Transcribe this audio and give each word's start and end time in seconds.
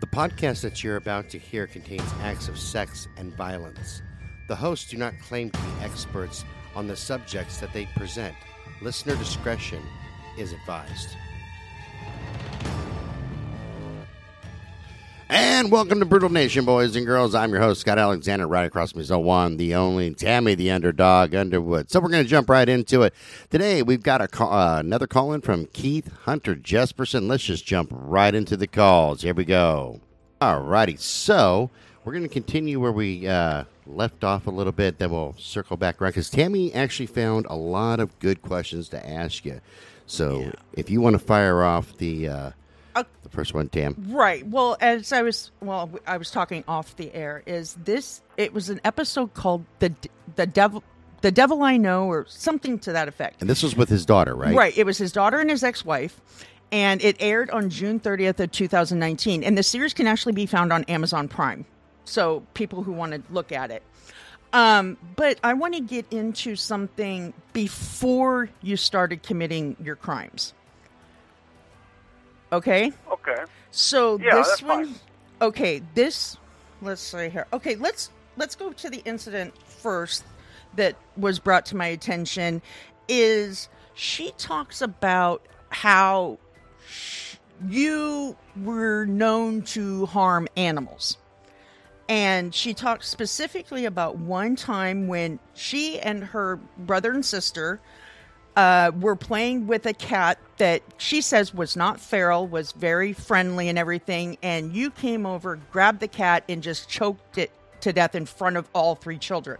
The 0.00 0.06
podcast 0.06 0.62
that 0.62 0.82
you're 0.82 0.96
about 0.96 1.28
to 1.28 1.38
hear 1.38 1.66
contains 1.66 2.10
acts 2.22 2.48
of 2.48 2.58
sex 2.58 3.06
and 3.18 3.36
violence. 3.36 4.00
The 4.48 4.56
hosts 4.56 4.90
do 4.90 4.96
not 4.96 5.12
claim 5.20 5.50
to 5.50 5.58
be 5.58 5.84
experts 5.84 6.42
on 6.74 6.86
the 6.86 6.96
subjects 6.96 7.58
that 7.58 7.74
they 7.74 7.84
present. 7.96 8.34
Listener 8.80 9.14
discretion 9.16 9.82
is 10.38 10.54
advised. 10.54 11.10
And 15.60 15.70
welcome 15.70 15.98
to 16.00 16.06
Brutal 16.06 16.30
Nation, 16.30 16.64
boys 16.64 16.96
and 16.96 17.04
girls. 17.04 17.34
I'm 17.34 17.50
your 17.50 17.60
host, 17.60 17.82
Scott 17.82 17.98
Alexander. 17.98 18.46
Right 18.46 18.64
across 18.64 18.94
me 18.94 19.02
is 19.02 19.08
the 19.08 19.18
one, 19.18 19.58
the 19.58 19.74
only 19.74 20.14
Tammy, 20.14 20.54
the 20.54 20.70
underdog, 20.70 21.34
Underwood. 21.34 21.90
So 21.90 22.00
we're 22.00 22.08
going 22.08 22.22
to 22.22 22.28
jump 22.30 22.48
right 22.48 22.66
into 22.66 23.02
it. 23.02 23.12
Today, 23.50 23.82
we've 23.82 24.02
got 24.02 24.22
a 24.22 24.26
call, 24.26 24.54
uh, 24.54 24.80
another 24.80 25.06
call 25.06 25.34
in 25.34 25.42
from 25.42 25.66
Keith 25.66 26.10
Hunter 26.22 26.56
Jesperson. 26.56 27.28
Let's 27.28 27.44
just 27.44 27.66
jump 27.66 27.90
right 27.92 28.34
into 28.34 28.56
the 28.56 28.66
calls. 28.66 29.20
Here 29.20 29.34
we 29.34 29.44
go. 29.44 30.00
All 30.40 30.62
righty. 30.62 30.96
So 30.96 31.68
we're 32.06 32.14
going 32.14 32.22
to 32.22 32.30
continue 32.30 32.80
where 32.80 32.90
we 32.90 33.28
uh, 33.28 33.64
left 33.86 34.24
off 34.24 34.46
a 34.46 34.50
little 34.50 34.72
bit. 34.72 34.98
Then 34.98 35.10
we'll 35.10 35.36
circle 35.38 35.76
back 35.76 36.00
around 36.00 36.12
because 36.12 36.30
Tammy 36.30 36.72
actually 36.72 37.04
found 37.04 37.44
a 37.50 37.56
lot 37.56 38.00
of 38.00 38.18
good 38.18 38.40
questions 38.40 38.88
to 38.88 39.06
ask 39.06 39.44
you. 39.44 39.60
So 40.06 40.52
if 40.72 40.88
you 40.88 41.02
want 41.02 41.16
to 41.16 41.18
fire 41.18 41.62
off 41.62 41.98
the 41.98 42.28
uh, 42.30 42.50
Uh, 42.94 43.04
the 43.22 43.28
first 43.28 43.54
one, 43.54 43.68
Tam. 43.68 43.94
Right. 44.08 44.46
Well, 44.46 44.76
as 44.80 45.12
I 45.12 45.22
was 45.22 45.50
well, 45.60 45.90
I 46.06 46.16
was 46.16 46.30
talking 46.30 46.64
off 46.66 46.96
the 46.96 47.14
air. 47.14 47.42
Is 47.46 47.76
this? 47.84 48.22
It 48.36 48.52
was 48.52 48.68
an 48.68 48.80
episode 48.84 49.34
called 49.34 49.64
the 49.78 49.92
the 50.36 50.46
devil, 50.46 50.82
the 51.20 51.30
devil 51.30 51.62
I 51.62 51.76
know, 51.76 52.06
or 52.06 52.26
something 52.28 52.78
to 52.80 52.92
that 52.92 53.08
effect. 53.08 53.40
And 53.40 53.48
this 53.50 53.62
was 53.62 53.76
with 53.76 53.88
his 53.88 54.04
daughter, 54.04 54.34
right? 54.34 54.54
Right. 54.54 54.76
It 54.76 54.84
was 54.84 54.98
his 54.98 55.12
daughter 55.12 55.38
and 55.38 55.50
his 55.50 55.62
ex-wife, 55.62 56.20
and 56.72 57.02
it 57.02 57.16
aired 57.20 57.50
on 57.50 57.70
June 57.70 58.00
30th 58.00 58.40
of 58.40 58.52
2019. 58.52 59.44
And 59.44 59.56
the 59.56 59.62
series 59.62 59.94
can 59.94 60.06
actually 60.06 60.32
be 60.32 60.46
found 60.46 60.72
on 60.72 60.84
Amazon 60.84 61.28
Prime. 61.28 61.64
So 62.04 62.44
people 62.54 62.82
who 62.82 62.92
want 62.92 63.12
to 63.12 63.22
look 63.32 63.52
at 63.52 63.70
it. 63.70 63.82
Um, 64.52 64.96
but 65.14 65.38
I 65.44 65.54
want 65.54 65.74
to 65.74 65.80
get 65.80 66.06
into 66.10 66.56
something 66.56 67.32
before 67.52 68.48
you 68.62 68.76
started 68.76 69.22
committing 69.22 69.76
your 69.82 69.96
crimes. 69.96 70.54
Okay. 72.52 72.92
Okay. 73.10 73.44
So 73.70 74.18
Yeah, 74.18 74.34
this 74.34 74.62
one, 74.62 74.86
fine. 74.86 74.94
okay. 75.42 75.82
This, 75.94 76.36
let's 76.82 77.00
see 77.00 77.28
here. 77.28 77.46
Okay, 77.52 77.76
let's 77.76 78.10
let's 78.36 78.54
go 78.54 78.72
to 78.72 78.90
the 78.90 79.02
incident 79.04 79.54
first 79.62 80.24
that 80.76 80.96
was 81.16 81.38
brought 81.38 81.66
to 81.66 81.76
my 81.76 81.86
attention. 81.86 82.62
Is 83.08 83.68
she 83.94 84.32
talks 84.38 84.82
about 84.82 85.42
how 85.70 86.38
sh- 86.88 87.36
you 87.68 88.36
were 88.62 89.04
known 89.06 89.62
to 89.62 90.06
harm 90.06 90.48
animals. 90.56 91.16
And 92.08 92.52
she 92.52 92.74
talks 92.74 93.08
specifically 93.08 93.84
about 93.84 94.16
one 94.16 94.56
time 94.56 95.06
when 95.06 95.38
she 95.54 96.00
and 96.00 96.24
her 96.24 96.56
brother 96.78 97.12
and 97.12 97.24
sister 97.24 97.80
uh, 98.56 98.92
were 98.98 99.16
playing 99.16 99.66
with 99.66 99.86
a 99.86 99.94
cat 99.94 100.38
that 100.58 100.82
she 100.98 101.20
says 101.20 101.54
was 101.54 101.76
not 101.76 102.00
feral, 102.00 102.46
was 102.46 102.72
very 102.72 103.12
friendly 103.12 103.68
and 103.68 103.78
everything. 103.78 104.36
And 104.42 104.74
you 104.74 104.90
came 104.90 105.26
over, 105.26 105.58
grabbed 105.70 106.00
the 106.00 106.08
cat, 106.08 106.44
and 106.48 106.62
just 106.62 106.88
choked 106.88 107.38
it 107.38 107.50
to 107.80 107.92
death 107.92 108.14
in 108.14 108.26
front 108.26 108.56
of 108.56 108.68
all 108.74 108.94
three 108.94 109.18
children. 109.18 109.58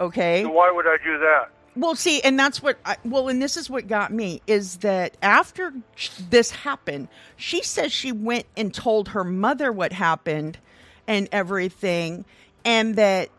Okay. 0.00 0.42
So 0.44 0.50
why 0.50 0.70
would 0.70 0.86
I 0.86 0.96
do 1.02 1.18
that? 1.18 1.50
Well, 1.74 1.94
see, 1.94 2.20
and 2.22 2.38
that's 2.38 2.60
what 2.60 2.78
I, 2.84 2.96
well, 3.04 3.28
and 3.28 3.40
this 3.40 3.56
is 3.56 3.70
what 3.70 3.86
got 3.86 4.12
me 4.12 4.42
is 4.46 4.78
that 4.78 5.16
after 5.22 5.72
this 6.28 6.50
happened, 6.50 7.08
she 7.36 7.62
says 7.62 7.92
she 7.92 8.10
went 8.10 8.46
and 8.56 8.74
told 8.74 9.08
her 9.10 9.22
mother 9.22 9.70
what 9.70 9.92
happened 9.92 10.58
and 11.06 11.28
everything, 11.30 12.24
and 12.64 12.96
that, 12.96 13.30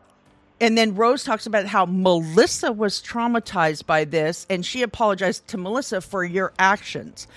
and 0.61 0.77
then 0.77 0.95
Rose 0.95 1.23
talks 1.23 1.45
about 1.45 1.65
how 1.65 1.85
Melissa 1.85 2.71
was 2.71 3.01
traumatized 3.01 3.85
by 3.85 4.05
this, 4.05 4.45
and 4.49 4.65
she 4.65 4.81
apologized 4.81 5.47
to 5.49 5.57
Melissa 5.57 6.01
for 6.01 6.23
your 6.23 6.53
actions. 6.59 7.27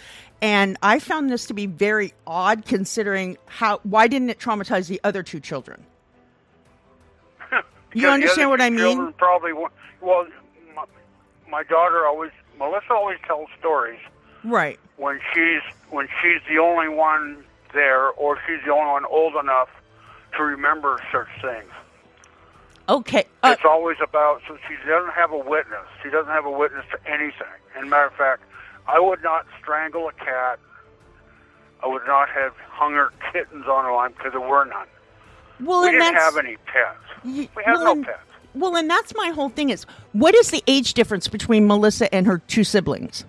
And 0.40 0.76
I 0.82 0.98
found 0.98 1.30
this 1.30 1.46
to 1.46 1.54
be 1.54 1.66
very 1.66 2.14
odd 2.26 2.66
considering 2.66 3.38
how, 3.46 3.78
why 3.84 4.08
didn't 4.08 4.30
it 4.30 4.40
traumatize 4.40 4.88
the 4.88 5.00
other 5.04 5.22
two 5.22 5.40
children? 5.40 5.84
You 7.94 8.08
understand 8.08 8.48
what 8.48 8.62
I 8.62 8.70
mean? 8.70 9.12
Probably 9.18 9.52
well, 9.52 10.26
my, 10.74 10.84
my 11.50 11.62
daughter 11.64 12.06
always 12.06 12.30
Melissa 12.58 12.90
always 12.94 13.18
tells 13.26 13.48
stories 13.58 14.00
Right. 14.44 14.80
when 14.96 15.20
she's 15.34 15.60
when 15.90 16.08
she's 16.22 16.40
the 16.48 16.58
only 16.58 16.88
one 16.88 17.44
there, 17.74 18.08
or 18.12 18.38
she's 18.46 18.64
the 18.64 18.72
only 18.72 18.92
one 18.92 19.04
old 19.04 19.34
enough 19.36 19.68
to 20.38 20.42
remember 20.42 21.02
such 21.12 21.28
things. 21.42 21.70
Okay. 22.92 23.24
Uh, 23.42 23.54
it's 23.56 23.64
always 23.64 23.96
about 24.02 24.40
so 24.46 24.56
she 24.68 24.74
doesn't 24.88 25.12
have 25.14 25.32
a 25.32 25.38
witness. 25.38 25.86
She 26.02 26.10
doesn't 26.10 26.30
have 26.32 26.44
a 26.44 26.50
witness 26.50 26.84
to 26.92 27.10
anything. 27.10 27.56
And 27.76 27.88
matter 27.88 28.06
of 28.06 28.14
fact, 28.14 28.42
I 28.86 29.00
would 29.00 29.22
not 29.22 29.46
strangle 29.60 30.08
a 30.08 30.12
cat. 30.12 30.58
I 31.82 31.86
would 31.86 32.02
not 32.06 32.28
have 32.28 32.52
hung 32.68 32.92
her 32.94 33.10
kittens 33.32 33.66
on 33.66 33.86
a 33.86 33.94
line 33.94 34.12
because 34.12 34.32
there 34.32 34.40
were 34.40 34.64
none. 34.66 34.86
well, 35.60 35.82
we 35.82 35.88
and 35.88 35.98
didn't 35.98 36.14
have 36.14 36.36
any 36.36 36.56
pets. 36.66 36.98
Y- 37.24 37.48
We 37.56 37.62
have 37.64 37.76
well, 37.78 37.84
no 37.84 37.92
and- 37.92 38.04
pets. 38.06 38.18
Well, 38.54 38.76
and 38.76 38.88
that's 38.90 39.14
my 39.16 39.30
whole 39.30 39.48
thing 39.48 39.70
is 39.70 39.84
what 40.12 40.34
is 40.34 40.50
the 40.50 40.62
age 40.66 40.92
difference 40.92 41.26
between 41.26 41.66
Melissa 41.66 42.12
and 42.14 42.26
her 42.26 42.38
two 42.46 42.64
siblings? 42.64 43.24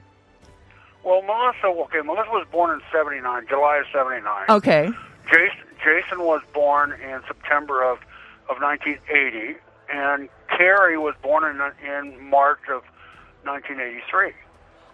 Well, 1.06 1.22
Melissa, 1.22 1.68
okay, 1.68 2.02
Melissa 2.02 2.30
was 2.32 2.46
born 2.52 2.72
in 2.72 2.82
'79, 2.92 3.46
July 3.48 3.78
of 3.78 3.86
'79. 3.94 4.46
Okay. 4.50 4.90
Jason, 5.32 5.58
Jason 5.84 6.20
was 6.26 6.42
born 6.54 6.92
in 6.92 7.22
September 7.28 7.82
of 7.84 8.00
of 8.50 8.62
1980, 8.62 9.58
and 9.92 10.30
Carrie 10.50 10.98
was 10.98 11.16
born 11.22 11.44
in 11.44 11.62
in 11.88 12.30
March 12.30 12.62
of 12.70 12.84
1983. 13.44 14.32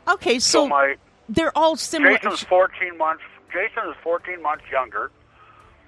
Okay, 0.07 0.39
So, 0.39 0.63
so 0.63 0.67
my 0.67 0.95
they're 1.27 1.55
all 1.57 1.75
similar. 1.75 2.17
Jason's 2.17 2.43
14 2.43 2.97
months. 2.97 3.23
Jason 3.51 3.89
is 3.89 3.95
14 4.03 4.41
months 4.41 4.63
younger. 4.71 5.11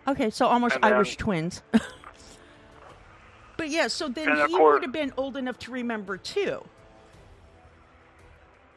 Okay, 0.08 0.30
so 0.30 0.48
almost 0.48 0.76
And 0.76 0.84
then- 0.84 0.94
Irish 0.94 1.18
twins. 1.18 1.62
but 3.58 3.70
yeah, 3.70 3.88
so 3.88 4.08
then 4.10 4.36
he 4.48 4.56
course- 4.56 4.74
would 4.76 4.84
have 4.84 4.92
been 4.92 5.14
old 5.18 5.38
enough 5.38 5.58
to 5.60 5.72
remember 5.72 6.18
too. 6.18 6.64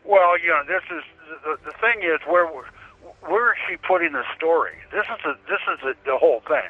Well, 0.04 0.38
you 0.38 0.48
know, 0.48 0.62
this 0.66 0.82
is 0.90 1.02
the, 1.44 1.56
the 1.64 1.72
thing 1.80 2.02
is 2.02 2.20
where 2.26 2.46
where 3.22 3.52
is 3.52 3.58
she 3.68 3.76
putting 3.78 4.12
the 4.12 4.22
story? 4.36 4.74
This 4.92 5.04
is 5.04 5.18
the 5.24 5.34
this 5.48 5.60
is 5.72 5.80
the, 5.82 5.94
the 6.10 6.18
whole 6.18 6.40
thing. 6.46 6.68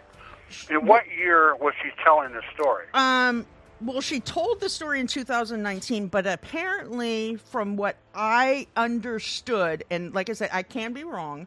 In 0.70 0.86
what 0.86 1.04
year 1.10 1.54
was 1.56 1.74
she 1.82 1.90
telling 2.02 2.32
the 2.32 2.42
story? 2.54 2.86
Um, 2.94 3.46
well, 3.80 4.00
she 4.00 4.20
told 4.20 4.60
the 4.60 4.68
story 4.68 5.00
in 5.00 5.06
2019, 5.06 6.08
but 6.08 6.26
apparently, 6.26 7.36
from 7.36 7.76
what 7.76 7.96
I 8.14 8.66
understood, 8.76 9.84
and 9.90 10.14
like 10.14 10.30
I 10.30 10.32
said, 10.32 10.50
I 10.52 10.62
can 10.62 10.92
be 10.92 11.04
wrong. 11.04 11.46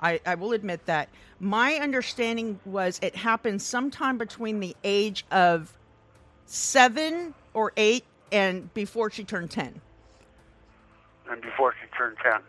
I, 0.00 0.20
I 0.26 0.34
will 0.34 0.52
admit 0.52 0.86
that. 0.86 1.08
My 1.38 1.74
understanding 1.74 2.60
was 2.64 2.98
it 3.02 3.14
happened 3.14 3.62
sometime 3.62 4.18
between 4.18 4.60
the 4.60 4.76
age 4.84 5.24
of 5.30 5.72
seven 6.46 7.34
or 7.54 7.72
eight 7.76 8.04
and 8.32 8.72
before 8.74 9.10
she 9.10 9.24
turned 9.24 9.50
10. 9.50 9.80
And 11.30 11.42
before 11.42 11.74
she 11.80 11.96
turned 11.96 12.16
10. 12.22 12.40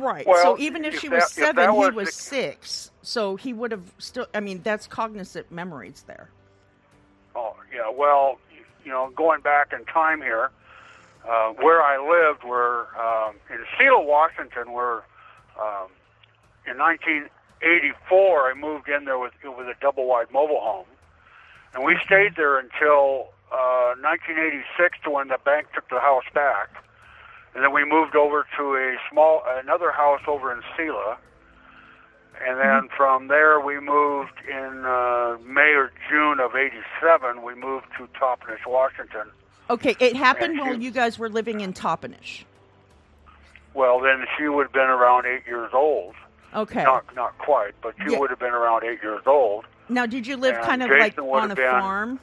Right. 0.00 0.26
Well, 0.26 0.42
so 0.56 0.58
even 0.62 0.84
if, 0.84 0.94
if 0.94 1.00
she 1.00 1.08
that- 1.08 1.16
was 1.16 1.32
seven, 1.32 1.56
that 1.56 1.70
he 1.72 1.78
was 1.78 1.94
was 1.94 2.06
the- 2.06 2.12
six. 2.12 2.90
So 3.02 3.36
he 3.36 3.52
would 3.52 3.70
have 3.72 3.92
still, 3.98 4.26
I 4.34 4.40
mean, 4.40 4.62
that's 4.62 4.86
cognizant 4.86 5.50
memories 5.52 6.04
there. 6.06 6.28
Oh, 7.34 7.54
yeah. 7.74 7.90
Well, 7.90 8.38
you 8.84 8.90
know, 8.90 9.10
going 9.14 9.40
back 9.42 9.72
in 9.72 9.84
time 9.84 10.20
here, 10.22 10.50
uh, 11.28 11.50
where 11.52 11.82
I 11.82 11.98
lived, 11.98 12.44
were 12.44 12.86
um, 12.98 13.36
in 13.50 13.64
Seattle, 13.78 14.06
Washington, 14.06 14.72
where 14.72 15.02
um, 15.60 15.88
in 16.66 16.78
1984 16.78 18.50
I 18.50 18.54
moved 18.54 18.88
in 18.88 19.04
there 19.04 19.18
with 19.18 19.32
with 19.44 19.66
a 19.66 19.74
double 19.80 20.06
wide 20.06 20.30
mobile 20.32 20.60
home, 20.60 20.86
and 21.74 21.84
we 21.84 21.96
stayed 22.04 22.36
there 22.36 22.58
until 22.58 23.28
uh, 23.52 23.94
1986 24.00 24.98
to 25.04 25.10
when 25.10 25.28
the 25.28 25.38
bank 25.44 25.66
took 25.74 25.88
the 25.88 26.00
house 26.00 26.24
back, 26.34 26.68
and 27.56 27.64
then 27.64 27.72
we 27.72 27.84
moved 27.84 28.14
over 28.14 28.46
to 28.58 28.62
a 28.76 28.96
small 29.10 29.42
another 29.64 29.90
house 29.90 30.20
over 30.28 30.52
in 30.52 30.60
Selah. 30.76 31.16
And 32.46 32.60
then 32.60 32.90
from 32.94 33.28
there, 33.28 33.58
we 33.60 33.80
moved 33.80 34.34
in 34.46 34.84
uh, 34.84 35.38
May 35.42 35.72
or 35.72 35.90
June 36.10 36.38
of 36.38 36.54
'87. 36.54 37.42
We 37.42 37.54
moved 37.54 37.86
to 37.96 38.06
Toppenish, 38.20 38.66
Washington. 38.66 39.28
Okay, 39.70 39.96
it 39.98 40.14
happened 40.16 40.58
while 40.60 40.74
you 40.78 40.90
guys 40.90 41.18
were 41.18 41.30
living 41.30 41.62
in 41.62 41.72
Toppenish. 41.72 42.44
Well, 43.72 44.00
then 44.00 44.24
she 44.36 44.48
would 44.48 44.64
have 44.64 44.72
been 44.72 44.82
around 44.90 45.24
eight 45.26 45.46
years 45.46 45.70
old. 45.72 46.14
Okay. 46.54 46.84
Not 46.84 47.04
not 47.16 47.38
quite, 47.38 47.72
but 47.82 47.94
she 48.04 48.12
Yeah. 48.12 48.18
would 48.18 48.28
have 48.30 48.38
been 48.38 48.52
around 48.52 48.84
eight 48.84 49.02
years 49.02 49.22
old. 49.26 49.64
Now, 49.88 50.04
did 50.04 50.26
you 50.26 50.36
live 50.36 50.56
and 50.56 50.64
kind 50.64 50.82
of 50.82 50.90
Jason 50.90 51.26
like 51.26 51.42
on 51.42 51.50
a 51.50 51.54
been- 51.54 51.70
farm? 51.70 52.20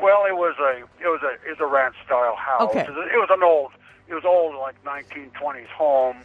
Well, 0.00 0.24
it 0.26 0.36
was 0.36 0.54
a 0.60 0.78
it 1.02 1.08
was 1.08 1.20
a 1.22 1.32
it 1.48 1.50
was 1.50 1.60
a 1.60 1.66
ranch 1.66 1.96
style 2.04 2.36
house. 2.36 2.62
Okay. 2.70 2.80
It 2.80 2.90
was, 3.18 3.28
an 3.30 3.42
old 3.42 3.72
it 4.08 4.14
was 4.14 4.24
old 4.24 4.54
like 4.56 4.74
1920s 4.84 5.66
home, 5.68 6.16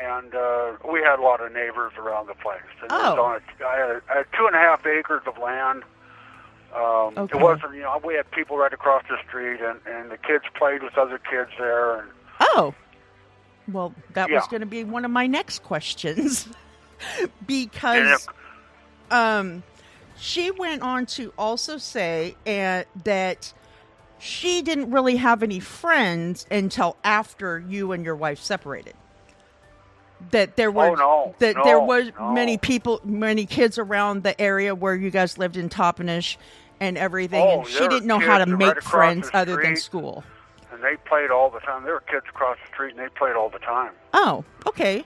and 0.00 0.34
uh, 0.34 0.72
we 0.90 1.00
had 1.00 1.18
a 1.18 1.22
lot 1.22 1.40
of 1.40 1.52
neighbors 1.52 1.92
around 1.98 2.26
the 2.28 2.34
place. 2.34 2.60
And 2.82 2.90
it 2.90 2.94
was 2.94 3.16
Oh. 3.18 3.22
on 3.24 3.36
a, 3.36 3.66
I, 3.66 3.76
had 3.76 3.90
a, 3.90 4.00
I 4.10 4.16
had 4.18 4.26
two 4.36 4.46
and 4.46 4.54
a 4.54 4.58
half 4.58 4.86
acres 4.86 5.22
of 5.26 5.38
land. 5.38 5.82
Um, 6.74 7.14
Okay. 7.16 7.38
It 7.38 7.42
wasn't, 7.42 7.74
you 7.74 7.82
know, 7.82 8.00
we 8.04 8.14
had 8.14 8.28
people 8.32 8.56
right 8.56 8.72
across 8.72 9.04
the 9.08 9.16
street, 9.28 9.60
and 9.60 9.78
and 9.86 10.10
the 10.10 10.16
kids 10.18 10.44
played 10.54 10.82
with 10.82 10.96
other 10.98 11.18
kids 11.18 11.50
there, 11.58 12.00
and 12.00 12.08
Oh, 12.40 12.74
well, 13.70 13.94
that 14.14 14.28
was 14.30 14.46
going 14.48 14.60
to 14.60 14.66
be 14.66 14.82
one 14.84 15.04
of 15.04 15.10
my 15.10 15.26
next 15.26 15.62
questions 15.62 16.48
because 17.46 18.22
it- 18.24 18.28
um, 19.14 19.62
she 20.16 20.50
went 20.50 20.82
on 20.82 21.06
to 21.06 21.32
also 21.38 21.76
say 21.78 22.36
uh, 22.46 22.84
that 23.04 23.52
she 24.18 24.62
didn't 24.62 24.90
really 24.90 25.16
have 25.16 25.42
any 25.42 25.60
friends 25.60 26.46
until 26.50 26.96
after 27.04 27.58
you 27.58 27.92
and 27.92 28.04
your 28.04 28.16
wife 28.16 28.38
separated. 28.40 28.94
That 30.30 30.56
there 30.56 30.70
were 30.70 30.90
Oh, 30.90 30.94
no. 30.94 31.34
that 31.40 31.56
No, 31.56 31.64
there 31.64 31.80
was 31.80 32.10
no. 32.18 32.32
many 32.32 32.56
people, 32.56 33.00
many 33.04 33.44
kids 33.44 33.78
around 33.78 34.22
the 34.22 34.40
area 34.40 34.74
where 34.74 34.94
you 34.94 35.10
guys 35.10 35.36
lived 35.36 35.56
in 35.56 35.68
Toppenish 35.68 36.36
and 36.80 36.96
everything, 36.96 37.42
Oh, 37.46 37.58
and 37.60 37.68
she 37.68 37.86
didn't 37.88 38.06
know 38.06 38.18
how 38.18 38.38
to 38.38 38.44
kids 38.46 38.52
right 38.52 38.58
make 38.74 38.82
friends 38.82 39.30
other 39.34 39.56
than 39.60 39.76
school. 39.76 40.24
and 40.72 40.82
they 40.82 40.96
played 41.04 41.30
all 41.30 41.50
the 41.50 41.60
time. 41.60 41.84
There 41.84 41.92
were 41.94 42.00
kids 42.00 42.24
across 42.28 42.56
the 42.64 42.72
street, 42.72 42.94
and 42.96 42.98
they 43.04 43.08
played 43.10 43.34
all 43.36 43.50
the 43.50 43.58
time. 43.58 43.92
Oh, 44.14 44.44
okay. 44.66 45.04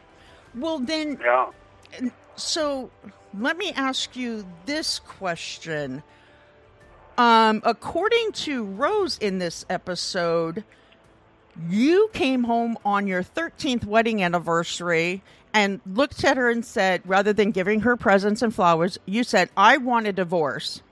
Well, 0.54 0.78
then 0.78 1.18
Yeah. 1.22 1.50
So 2.36 2.90
let 3.36 3.56
me 3.56 3.72
ask 3.72 4.16
you 4.16 4.46
this 4.66 4.98
question. 5.00 6.02
Um, 7.16 7.62
according 7.64 8.32
to 8.32 8.64
Rose 8.64 9.18
in 9.18 9.38
this 9.38 9.66
episode, 9.68 10.64
you 11.68 12.10
came 12.12 12.44
home 12.44 12.78
on 12.84 13.06
your 13.06 13.22
13th 13.22 13.84
wedding 13.84 14.22
anniversary 14.22 15.22
and 15.52 15.80
looked 15.84 16.22
at 16.24 16.36
her 16.36 16.48
and 16.48 16.64
said, 16.64 17.02
rather 17.04 17.32
than 17.32 17.50
giving 17.50 17.80
her 17.80 17.96
presents 17.96 18.42
and 18.42 18.54
flowers, 18.54 18.98
you 19.06 19.24
said, 19.24 19.50
I 19.56 19.78
want 19.78 20.06
a 20.06 20.12
divorce. 20.12 20.82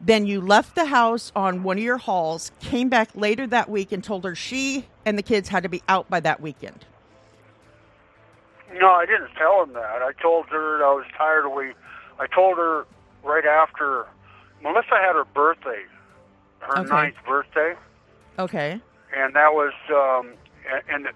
Then 0.00 0.26
you 0.26 0.40
left 0.40 0.74
the 0.74 0.86
house 0.86 1.32
on 1.34 1.62
one 1.62 1.78
of 1.78 1.84
your 1.84 1.98
hauls, 1.98 2.52
came 2.60 2.88
back 2.88 3.10
later 3.14 3.46
that 3.48 3.68
week, 3.68 3.92
and 3.92 4.02
told 4.02 4.24
her 4.24 4.34
she 4.34 4.86
and 5.04 5.18
the 5.18 5.22
kids 5.22 5.48
had 5.48 5.62
to 5.62 5.68
be 5.68 5.82
out 5.88 6.08
by 6.08 6.20
that 6.20 6.40
weekend. 6.40 6.84
No, 8.78 8.90
I 8.92 9.06
didn't 9.06 9.30
tell 9.36 9.62
him 9.62 9.72
that. 9.74 10.02
I 10.02 10.12
told 10.20 10.46
her 10.46 10.84
I 10.84 10.92
was 10.92 11.04
tired 11.16 11.46
of 11.46 11.52
we. 11.52 11.72
I 12.18 12.26
told 12.26 12.56
her 12.58 12.86
right 13.22 13.44
after 13.44 14.06
Melissa 14.62 14.96
had 14.96 15.14
her 15.14 15.24
birthday, 15.24 15.82
her 16.60 16.78
Okay. 16.80 16.88
ninth 16.88 17.16
birthday, 17.26 17.74
Okay. 18.38 18.80
and 19.14 19.34
that 19.34 19.52
was 19.54 19.72
um, 19.90 20.34
a- 20.70 20.92
and 20.92 21.08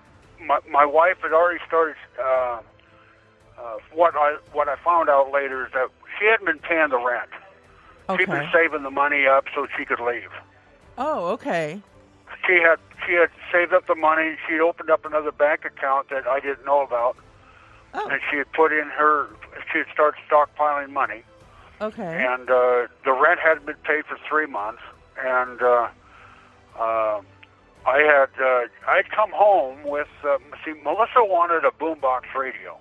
my 0.47 0.59
my 0.71 0.85
wife 0.85 1.19
had 1.23 1.33
already 1.33 1.61
started. 1.67 1.97
Uh, 2.23 2.61
uh, 3.59 3.77
what 3.93 4.15
I 4.17 4.37
what 4.53 4.69
I 4.69 4.77
found 4.85 5.09
out 5.09 5.31
later 5.33 5.67
is 5.67 5.73
that 5.73 5.89
she 6.19 6.27
hadn't 6.27 6.47
been 6.47 6.59
paying 6.61 6.89
the 6.91 6.99
rent. 6.99 7.29
Okay. 8.09 8.23
She'd 8.25 8.31
been 8.31 8.49
saving 8.53 8.83
the 8.83 8.91
money 8.91 9.27
up 9.27 9.45
so 9.55 9.67
she 9.77 9.85
could 9.85 10.01
leave. 10.01 10.31
Oh, 10.99 11.27
okay. 11.29 11.81
She 12.47 12.55
had 12.55 12.79
she 13.07 13.15
had 13.15 13.31
saved 13.53 13.73
up 13.73 13.87
the 13.87 13.95
money. 13.95 14.37
She 14.49 14.59
opened 14.61 14.91
up 14.91 15.05
another 15.05 15.31
bank 15.33 15.65
account 15.65 16.09
that 16.11 16.27
I 16.27 16.41
didn't 16.41 16.65
know 16.65 16.81
about, 16.83 17.17
Oh, 17.94 18.08
and 18.08 18.20
she 18.31 18.37
had 18.38 18.50
put 18.52 18.72
in 18.72 18.88
her. 18.90 19.28
She 19.72 19.78
had 19.78 19.87
started 19.92 20.20
stockpiling 20.31 20.90
money. 20.90 21.22
okay. 21.81 22.26
and 22.28 22.48
uh, 22.50 22.87
the 23.04 23.12
rent 23.12 23.40
hadn't 23.40 23.66
been 23.66 23.76
paid 23.84 24.04
for 24.06 24.16
three 24.28 24.46
months, 24.46 24.82
and 25.25 25.60
uh, 25.62 25.88
uh, 26.78 27.20
I 27.87 27.98
had 27.98 28.31
uh, 28.42 28.60
I'd 28.88 29.10
come 29.10 29.31
home 29.32 29.82
with 29.84 30.08
uh, 30.25 30.38
see 30.64 30.75
Melissa 30.84 31.25
wanted 31.25 31.64
a 31.64 31.70
boombox 31.70 32.22
radio, 32.38 32.76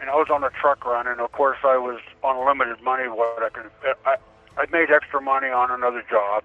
and 0.00 0.08
I 0.10 0.14
was 0.14 0.28
on 0.30 0.44
a 0.44 0.50
truck 0.50 0.84
run, 0.84 1.06
and 1.06 1.20
of 1.20 1.32
course 1.32 1.58
I 1.64 1.76
was 1.78 2.00
on 2.22 2.46
limited 2.46 2.82
money. 2.84 3.08
What 3.08 3.42
I 3.42 3.48
could 3.48 3.70
I 4.04 4.16
I 4.56 4.66
made 4.70 4.90
extra 4.90 5.20
money 5.20 5.48
on 5.48 5.70
another 5.70 6.02
job, 6.08 6.44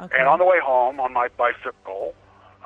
Okay. 0.00 0.16
and 0.18 0.26
on 0.28 0.38
the 0.40 0.44
way 0.44 0.58
home 0.62 0.98
on 1.00 1.12
my 1.12 1.28
bicycle. 1.28 2.14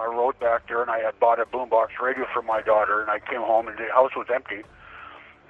I 0.00 0.06
rode 0.06 0.38
back 0.40 0.66
there 0.68 0.80
and 0.80 0.90
I 0.90 0.98
had 1.00 1.18
bought 1.20 1.38
a 1.38 1.44
boombox 1.44 1.88
radio 2.02 2.26
for 2.32 2.42
my 2.42 2.62
daughter 2.62 3.00
and 3.02 3.10
I 3.10 3.18
came 3.20 3.40
home 3.40 3.68
and 3.68 3.76
the 3.76 3.92
house 3.92 4.12
was 4.16 4.26
empty. 4.34 4.62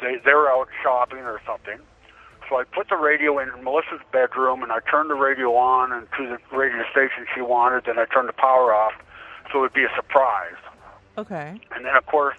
They 0.01 0.17
they 0.25 0.35
were 0.35 0.51
out 0.51 0.69
shopping 0.83 1.21
or 1.21 1.41
something. 1.47 1.79
So 2.49 2.57
I 2.59 2.65
put 2.65 2.89
the 2.89 2.97
radio 2.97 3.39
in 3.39 3.49
Melissa's 3.63 4.01
bedroom 4.13 4.63
and 4.63 4.73
I 4.73 4.81
turned 4.91 5.09
the 5.09 5.15
radio 5.15 5.55
on 5.55 5.93
and 5.93 6.09
to 6.19 6.27
the 6.27 6.57
radio 6.57 6.83
station 6.91 7.27
she 7.33 7.43
wanted, 7.43 7.85
then 7.87 7.99
I 7.99 8.07
turned 8.07 8.29
the 8.29 8.33
power 8.35 8.75
off 8.75 8.93
so 9.53 9.61
it'd 9.61 9.73
be 9.73 9.85
a 9.85 9.95
surprise. 9.95 10.59
okay. 11.17 11.61
And 11.75 11.85
then 11.85 11.97
of 11.97 12.07
course 12.07 12.37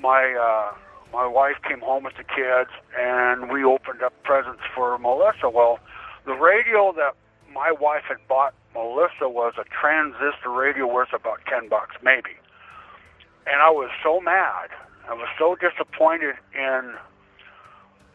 my 0.00 0.34
uh 0.34 0.74
my 1.12 1.26
wife 1.26 1.56
came 1.68 1.80
home 1.80 2.04
with 2.04 2.16
the 2.16 2.24
kids 2.24 2.70
and 2.98 3.50
we 3.50 3.64
opened 3.64 4.02
up 4.02 4.14
presents 4.22 4.62
for 4.74 4.96
Melissa. 4.98 5.50
Well, 5.50 5.78
the 6.24 6.34
radio 6.34 6.92
that 6.96 7.14
my 7.52 7.72
wife 7.72 8.04
had 8.08 8.18
bought 8.28 8.54
Melissa 8.74 9.28
was 9.28 9.54
a 9.58 9.64
transistor 9.64 10.50
radio 10.50 10.86
worth 10.86 11.12
about 11.12 11.40
ten 11.46 11.68
bucks, 11.68 11.96
maybe. 12.02 12.30
And 13.46 13.60
I 13.60 13.70
was 13.70 13.90
so 14.02 14.20
mad. 14.20 14.68
I 15.08 15.14
was 15.14 15.28
so 15.38 15.56
disappointed 15.56 16.36
in 16.54 16.94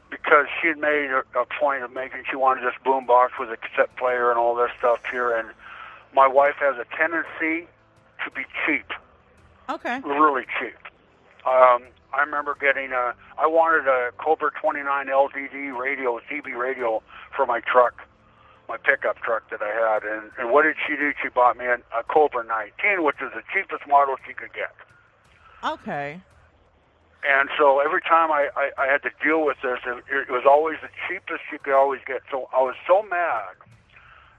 because 0.09 0.45
she 0.61 0.67
had 0.69 0.77
made 0.77 1.09
a, 1.11 1.23
a 1.39 1.45
point 1.59 1.83
of 1.83 1.91
making 1.91 2.23
she 2.29 2.35
wanted 2.37 2.63
this 2.63 2.75
boom 2.83 3.05
box 3.05 3.33
with 3.39 3.49
a 3.49 3.57
cassette 3.57 3.93
player 3.97 4.29
and 4.29 4.39
all 4.39 4.55
this 4.55 4.69
stuff 4.77 4.99
here 5.11 5.35
and 5.35 5.49
my 6.15 6.27
wife 6.27 6.55
has 6.59 6.75
a 6.77 6.85
tendency 6.95 7.67
to 8.23 8.31
be 8.33 8.43
cheap 8.65 8.85
Okay. 9.67 9.99
really 10.05 10.45
cheap. 10.59 10.77
Um, 11.45 11.83
I 12.13 12.21
remember 12.21 12.55
getting 12.61 12.91
a. 12.91 13.13
I 13.37 13.47
wanted 13.47 13.87
a 13.87 14.11
Cobra 14.17 14.51
29 14.61 15.07
LTD 15.07 15.77
radio, 15.77 16.19
CB 16.29 16.55
radio 16.55 17.01
for 17.35 17.45
my 17.47 17.59
truck, 17.61 17.95
my 18.67 18.77
pickup 18.77 19.17
truck 19.17 19.49
that 19.49 19.61
I 19.61 19.73
had. 19.73 20.03
And, 20.03 20.31
and 20.37 20.51
what 20.51 20.63
did 20.63 20.75
she 20.87 20.95
do? 20.95 21.13
She 21.21 21.29
bought 21.29 21.57
me 21.57 21.65
an, 21.65 21.83
a 21.97 22.03
Cobra 22.03 22.43
19, 22.43 23.03
which 23.03 23.17
is 23.21 23.31
the 23.33 23.43
cheapest 23.53 23.87
model 23.87 24.15
she 24.27 24.33
could 24.33 24.53
get. 24.53 24.75
Okay. 25.63 26.21
And 27.25 27.49
so 27.57 27.79
every 27.79 28.01
time 28.01 28.31
I, 28.31 28.49
I, 28.55 28.69
I 28.77 28.85
had 28.85 29.01
to 29.01 29.09
deal 29.23 29.45
with 29.45 29.57
this, 29.63 29.79
it, 29.85 30.03
it 30.09 30.29
was 30.29 30.45
always 30.47 30.77
the 30.81 30.93
cheapest 31.07 31.41
you 31.51 31.57
could 31.57 31.73
always 31.73 32.01
get. 32.05 32.21
So 32.29 32.49
I 32.53 32.61
was 32.61 32.75
so 32.85 33.01
mad 33.01 33.57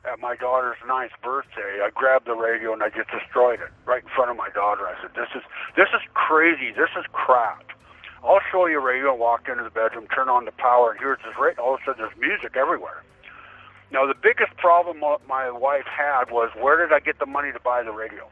at 0.06 0.20
my 0.20 0.36
daughter's 0.36 0.78
ninth 0.86 1.12
birthday. 1.22 1.82
I 1.82 1.90
grabbed 1.90 2.26
the 2.26 2.38
radio 2.38 2.72
and 2.72 2.82
I 2.82 2.90
just 2.90 3.10
destroyed 3.10 3.58
it 3.58 3.74
right 3.86 4.04
in 4.04 4.10
front 4.14 4.30
of 4.30 4.36
my 4.36 4.50
daughter. 4.50 4.86
I 4.86 4.94
said, 5.02 5.18
"This 5.18 5.34
is 5.34 5.42
this 5.74 5.88
is 5.90 6.02
crazy. 6.14 6.70
This 6.70 6.90
is 6.96 7.04
crap." 7.10 7.72
I'll 8.22 8.40
show 8.50 8.66
you 8.66 8.78
a 8.78 8.82
radio. 8.82 9.10
and 9.10 9.20
walked 9.20 9.48
into 9.48 9.62
the 9.62 9.70
bedroom, 9.70 10.06
turned 10.08 10.30
on 10.30 10.46
the 10.46 10.52
power, 10.52 10.90
and 10.90 11.00
here's 11.00 11.18
this 11.18 11.34
radio. 11.38 11.62
All 11.62 11.74
of 11.74 11.80
a 11.80 11.84
sudden, 11.84 12.06
there's 12.06 12.16
music 12.18 12.56
everywhere. 12.56 13.02
Now, 13.90 14.06
the 14.06 14.14
biggest 14.14 14.56
problem 14.56 14.98
my- 15.28 15.50
wife 15.50 15.86
had 15.86 16.30
was 16.30 16.50
where 16.56 16.76
did 16.76 16.92
I 16.92 17.00
get 17.00 17.18
the 17.18 17.26
money 17.26 17.52
to 17.52 17.60
buy 17.60 17.82
the 17.82 17.92
radio? 17.92 18.28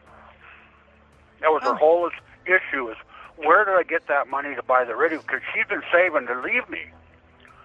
That 1.40 1.52
was 1.52 1.62
Oh. 1.64 1.72
her 1.72 1.78
whole 1.78 2.10
issue 2.46 2.90
is 2.90 2.96
where 3.36 3.64
did 3.64 3.74
I 3.74 3.82
get 3.82 4.06
that 4.08 4.28
money 4.28 4.54
to 4.54 4.62
buy 4.62 4.84
the 4.84 4.96
radio? 4.96 5.20
Because 5.20 5.42
she's 5.52 5.66
been 5.66 5.82
saving 5.92 6.26
to 6.26 6.34
leave 6.34 6.68
me, 6.68 6.90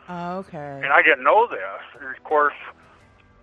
Okay. 0.10 0.58
and 0.84 0.88
I 0.88 1.02
didn't 1.02 1.24
know 1.24 1.48
this. 1.48 1.82
And 2.00 2.16
of 2.16 2.24
course, 2.24 2.56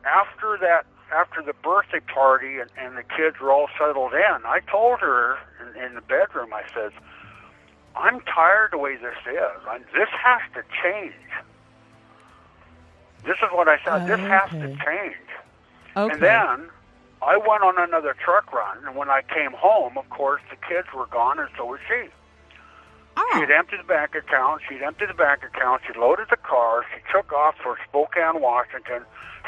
after 0.05 0.57
that, 0.59 0.87
after 1.12 1.41
the 1.43 1.53
birthday 1.55 2.00
party 2.00 2.59
and, 2.59 2.71
and 2.76 2.97
the 2.97 3.03
kids 3.05 3.38
were 3.38 3.53
all 3.53 3.69
settled 3.79 4.12
in, 4.15 4.45
I 4.45 4.61
told 4.69 5.00
her 5.00 5.38
in, 5.61 5.83
in 5.83 5.95
the 5.95 6.00
bedroom, 6.00 6.53
I 6.53 6.65
said, 6.75 6.93
"I'm 7.95 8.21
tired 8.23 8.73
the 8.73 8.79
way 8.79 8.97
this 8.97 9.17
is. 9.26 9.67
I, 9.69 9.79
this 9.95 10.09
has 10.11 10.41
to 10.55 10.62
change." 10.83 11.15
This 13.26 13.37
is 13.42 13.50
what 13.52 13.68
I 13.68 13.76
said. 13.85 14.06
This 14.06 14.21
oh, 14.21 14.28
has 14.28 14.50
to 14.50 14.68
change. 14.85 15.26
Okay. 15.97 16.14
And 16.14 16.23
then 16.23 16.71
I 17.23 17.37
went 17.37 17.62
on 17.62 17.75
another 17.78 18.14
truck 18.14 18.52
run, 18.52 18.78
and 18.87 18.95
when 18.95 19.11
I 19.11 19.23
came 19.23 19.52
home, 19.52 19.99
of 19.99 20.09
course, 20.11 20.42
the 20.50 20.56
kids 20.56 20.87
were 20.95 21.06
gone, 21.06 21.38
and 21.38 21.49
so 21.56 21.66
was 21.66 21.80
she. 21.88 22.09
oh. 23.16 23.30
She'd 23.35 23.50
emptied 23.50 23.80
the 23.80 23.88
bank 23.88 24.14
account. 24.14 24.62
She'd 24.68 24.83
emptied 24.83 25.09
the 25.09 25.18
bank 25.18 25.42
account. 25.42 25.83
She 25.87 25.99
loaded 25.99 26.28
the 26.30 26.37
car. 26.37 26.85
She 26.95 27.00
took 27.12 27.33
off 27.33 27.56
for 27.62 27.76
Spokane, 27.88 28.40
Washington. 28.40 29.02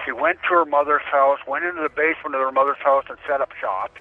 She 0.04 0.12
went 0.12 0.38
to 0.48 0.54
her 0.54 0.64
mother's 0.64 1.06
house, 1.10 1.38
went 1.46 1.64
into 1.64 1.82
the 1.82 1.92
basement 1.92 2.34
of 2.34 2.40
her 2.40 2.52
mother's 2.52 2.82
house, 2.82 3.04
and 3.08 3.18
set 3.28 3.40
up 3.40 3.52
shop. 3.60 3.92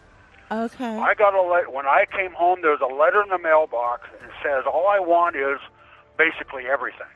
Okay. 0.50 0.98
I 0.98 1.13
got 1.13 1.34
a 1.34 1.41
letter. 1.41 1.69
When 1.69 1.86
I 1.86 2.05
came 2.10 2.31
home, 2.34 2.62
there 2.62 2.72
was 2.72 2.81
a 2.81 2.93
letter 2.93 3.22
in 3.22 3.29
the 3.29 3.38
mailbox 3.38 4.07
and 4.22 4.29
it 4.29 4.36
says, 4.41 4.63
All 4.65 4.88
I 4.88 5.00
want 5.00 5.36
is 5.36 5.60
basically 6.17 6.67
everything. 6.67 7.12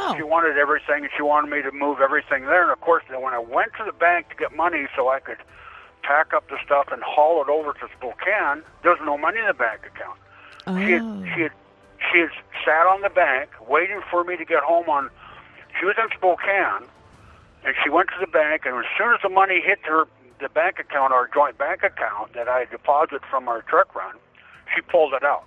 Oh. 0.00 0.14
She 0.16 0.22
wanted 0.22 0.56
everything, 0.58 1.04
and 1.04 1.10
she 1.16 1.22
wanted 1.22 1.50
me 1.50 1.62
to 1.62 1.72
move 1.72 2.00
everything 2.00 2.44
there. 2.46 2.62
And 2.62 2.72
of 2.72 2.80
course, 2.80 3.02
then 3.10 3.20
when 3.22 3.34
I 3.34 3.38
went 3.38 3.72
to 3.78 3.84
the 3.84 3.92
bank 3.92 4.28
to 4.30 4.34
get 4.36 4.54
money 4.56 4.86
so 4.96 5.08
I 5.08 5.20
could 5.20 5.38
pack 6.02 6.32
up 6.34 6.48
the 6.48 6.56
stuff 6.64 6.88
and 6.90 7.02
haul 7.02 7.42
it 7.42 7.48
over 7.48 7.72
to 7.74 7.88
Spokane, 7.96 8.62
there 8.82 8.90
was 8.92 9.00
no 9.04 9.16
money 9.16 9.38
in 9.38 9.46
the 9.46 9.54
bank 9.54 9.80
account. 9.86 10.18
She 10.84 10.92
had, 10.92 11.02
Oh. 11.02 11.24
she 11.34 11.42
had 11.42 11.52
she 12.10 12.18
had 12.18 12.30
sat 12.64 12.86
on 12.86 13.00
the 13.02 13.10
bank 13.10 13.50
waiting 13.68 14.00
for 14.10 14.24
me 14.24 14.36
to 14.36 14.44
get 14.44 14.62
home 14.62 14.88
on. 14.88 15.08
She 15.78 15.86
was 15.86 15.94
in 15.98 16.08
Spokane, 16.16 16.88
and 17.64 17.74
she 17.82 17.88
went 17.90 18.08
to 18.10 18.16
the 18.20 18.26
bank, 18.26 18.62
and 18.66 18.74
as 18.76 18.84
soon 18.98 19.14
as 19.14 19.20
the 19.22 19.28
money 19.28 19.60
hit 19.64 19.78
her 19.84 20.06
the 20.40 20.48
bank 20.48 20.80
account, 20.80 21.12
our 21.12 21.28
joint 21.32 21.56
bank 21.58 21.84
account 21.84 22.32
that 22.34 22.48
I 22.48 22.60
had 22.60 22.70
deposited 22.70 23.22
from 23.30 23.46
our 23.48 23.62
truck 23.62 23.94
run, 23.94 24.16
she 24.74 24.80
pulled 24.82 25.14
it 25.14 25.22
out. 25.22 25.44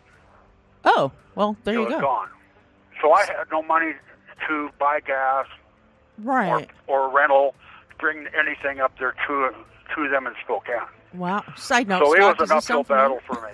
Oh, 0.85 1.11
well, 1.35 1.57
there 1.65 1.73
it 1.73 1.77
you 1.79 1.83
was 1.85 1.93
go. 1.95 1.99
gone. 1.99 2.29
So 3.01 3.11
I 3.11 3.25
had 3.25 3.51
no 3.51 3.61
money 3.61 3.93
to 4.47 4.69
buy 4.79 4.99
gas 4.99 5.47
or, 6.25 6.31
Right. 6.33 6.69
or 6.87 7.09
rental, 7.09 7.55
bring 7.99 8.27
anything 8.37 8.79
up 8.79 8.97
there 8.99 9.15
to 9.27 9.51
to 9.95 10.09
them 10.09 10.27
in 10.27 10.33
Spokane. 10.43 10.75
Wow. 11.13 11.43
Side 11.55 11.87
note, 11.87 11.99
so 12.05 12.13
it 12.13 12.17
Scott, 12.17 12.39
was 12.39 12.49
does 12.49 12.51
an 12.51 12.57
uphill 12.57 12.83
battle 12.83 13.19
for 13.25 13.35
me. 13.41 13.49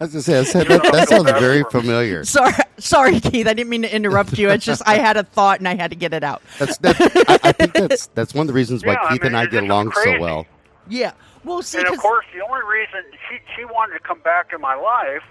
I 0.00 0.04
was 0.04 0.12
gonna 0.12 0.22
say, 0.22 0.38
I 0.40 0.44
said 0.44 0.66
that, 0.68 0.82
that 0.92 1.08
sounds 1.08 1.30
very 1.32 1.64
familiar. 1.64 2.24
Sorry, 2.24 2.52
sorry, 2.78 3.18
Keith. 3.20 3.46
I 3.46 3.54
didn't 3.54 3.70
mean 3.70 3.82
to 3.82 3.94
interrupt 3.94 4.36
you. 4.38 4.50
It's 4.50 4.64
just 4.64 4.82
I 4.86 4.98
had 4.98 5.16
a 5.16 5.22
thought 5.24 5.58
and 5.58 5.68
I 5.68 5.74
had 5.74 5.90
to 5.90 5.96
get 5.96 6.12
it 6.14 6.22
out. 6.24 6.42
That's 6.58 6.76
that. 6.78 6.96
I, 7.28 7.48
I 7.48 7.52
think 7.52 7.72
that's 7.74 8.06
that's 8.08 8.34
one 8.34 8.42
of 8.42 8.46
the 8.48 8.52
reasons 8.52 8.84
why 8.84 8.92
Yeah, 8.92 8.98
I 9.04 9.12
Keith 9.12 9.22
mean, 9.22 9.26
and 9.28 9.36
I 9.36 9.46
get 9.46 9.64
is 9.64 9.70
along 9.70 9.92
so 9.92 10.18
well. 10.20 10.46
Yeah. 10.88 11.12
Well, 11.44 11.62
see, 11.62 11.78
and 11.78 11.86
of 11.86 11.94
'cause- 11.94 12.00
course, 12.02 12.26
the 12.34 12.42
only 12.44 12.60
reason 12.68 13.02
she 13.28 13.38
she 13.56 13.64
wanted 13.64 13.94
to 13.94 14.00
come 14.00 14.20
back 14.20 14.52
in 14.54 14.60
my 14.60 14.74
life 14.74 15.22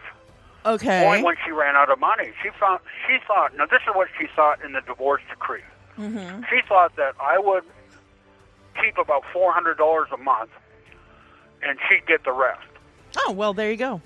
okay. 0.65 1.05
only 1.05 1.23
when 1.23 1.35
she 1.45 1.51
ran 1.51 1.75
out 1.75 1.89
of 1.91 1.99
money. 1.99 2.31
She 2.41 2.49
found 2.59 2.81
she 3.07 3.17
thought 3.27 3.55
now 3.57 3.65
this 3.65 3.81
is 3.87 3.95
what 3.95 4.07
she 4.19 4.27
thought 4.35 4.63
in 4.63 4.73
the 4.73 4.81
divorce 4.81 5.21
decree. 5.29 5.61
Mm-hmm. 5.97 6.43
She 6.49 6.61
thought 6.67 6.95
that 6.97 7.15
I 7.21 7.39
would 7.39 7.63
keep 8.81 8.97
about 8.97 9.23
four 9.31 9.51
hundred 9.53 9.77
dollars 9.77 10.09
a 10.13 10.17
month, 10.17 10.51
and 11.61 11.79
she'd 11.87 12.05
get 12.05 12.23
the 12.23 12.31
rest. 12.31 12.67
oh 13.25 13.31
well, 13.31 13.53
there 13.53 13.71
you 13.71 13.77
go. 13.77 14.01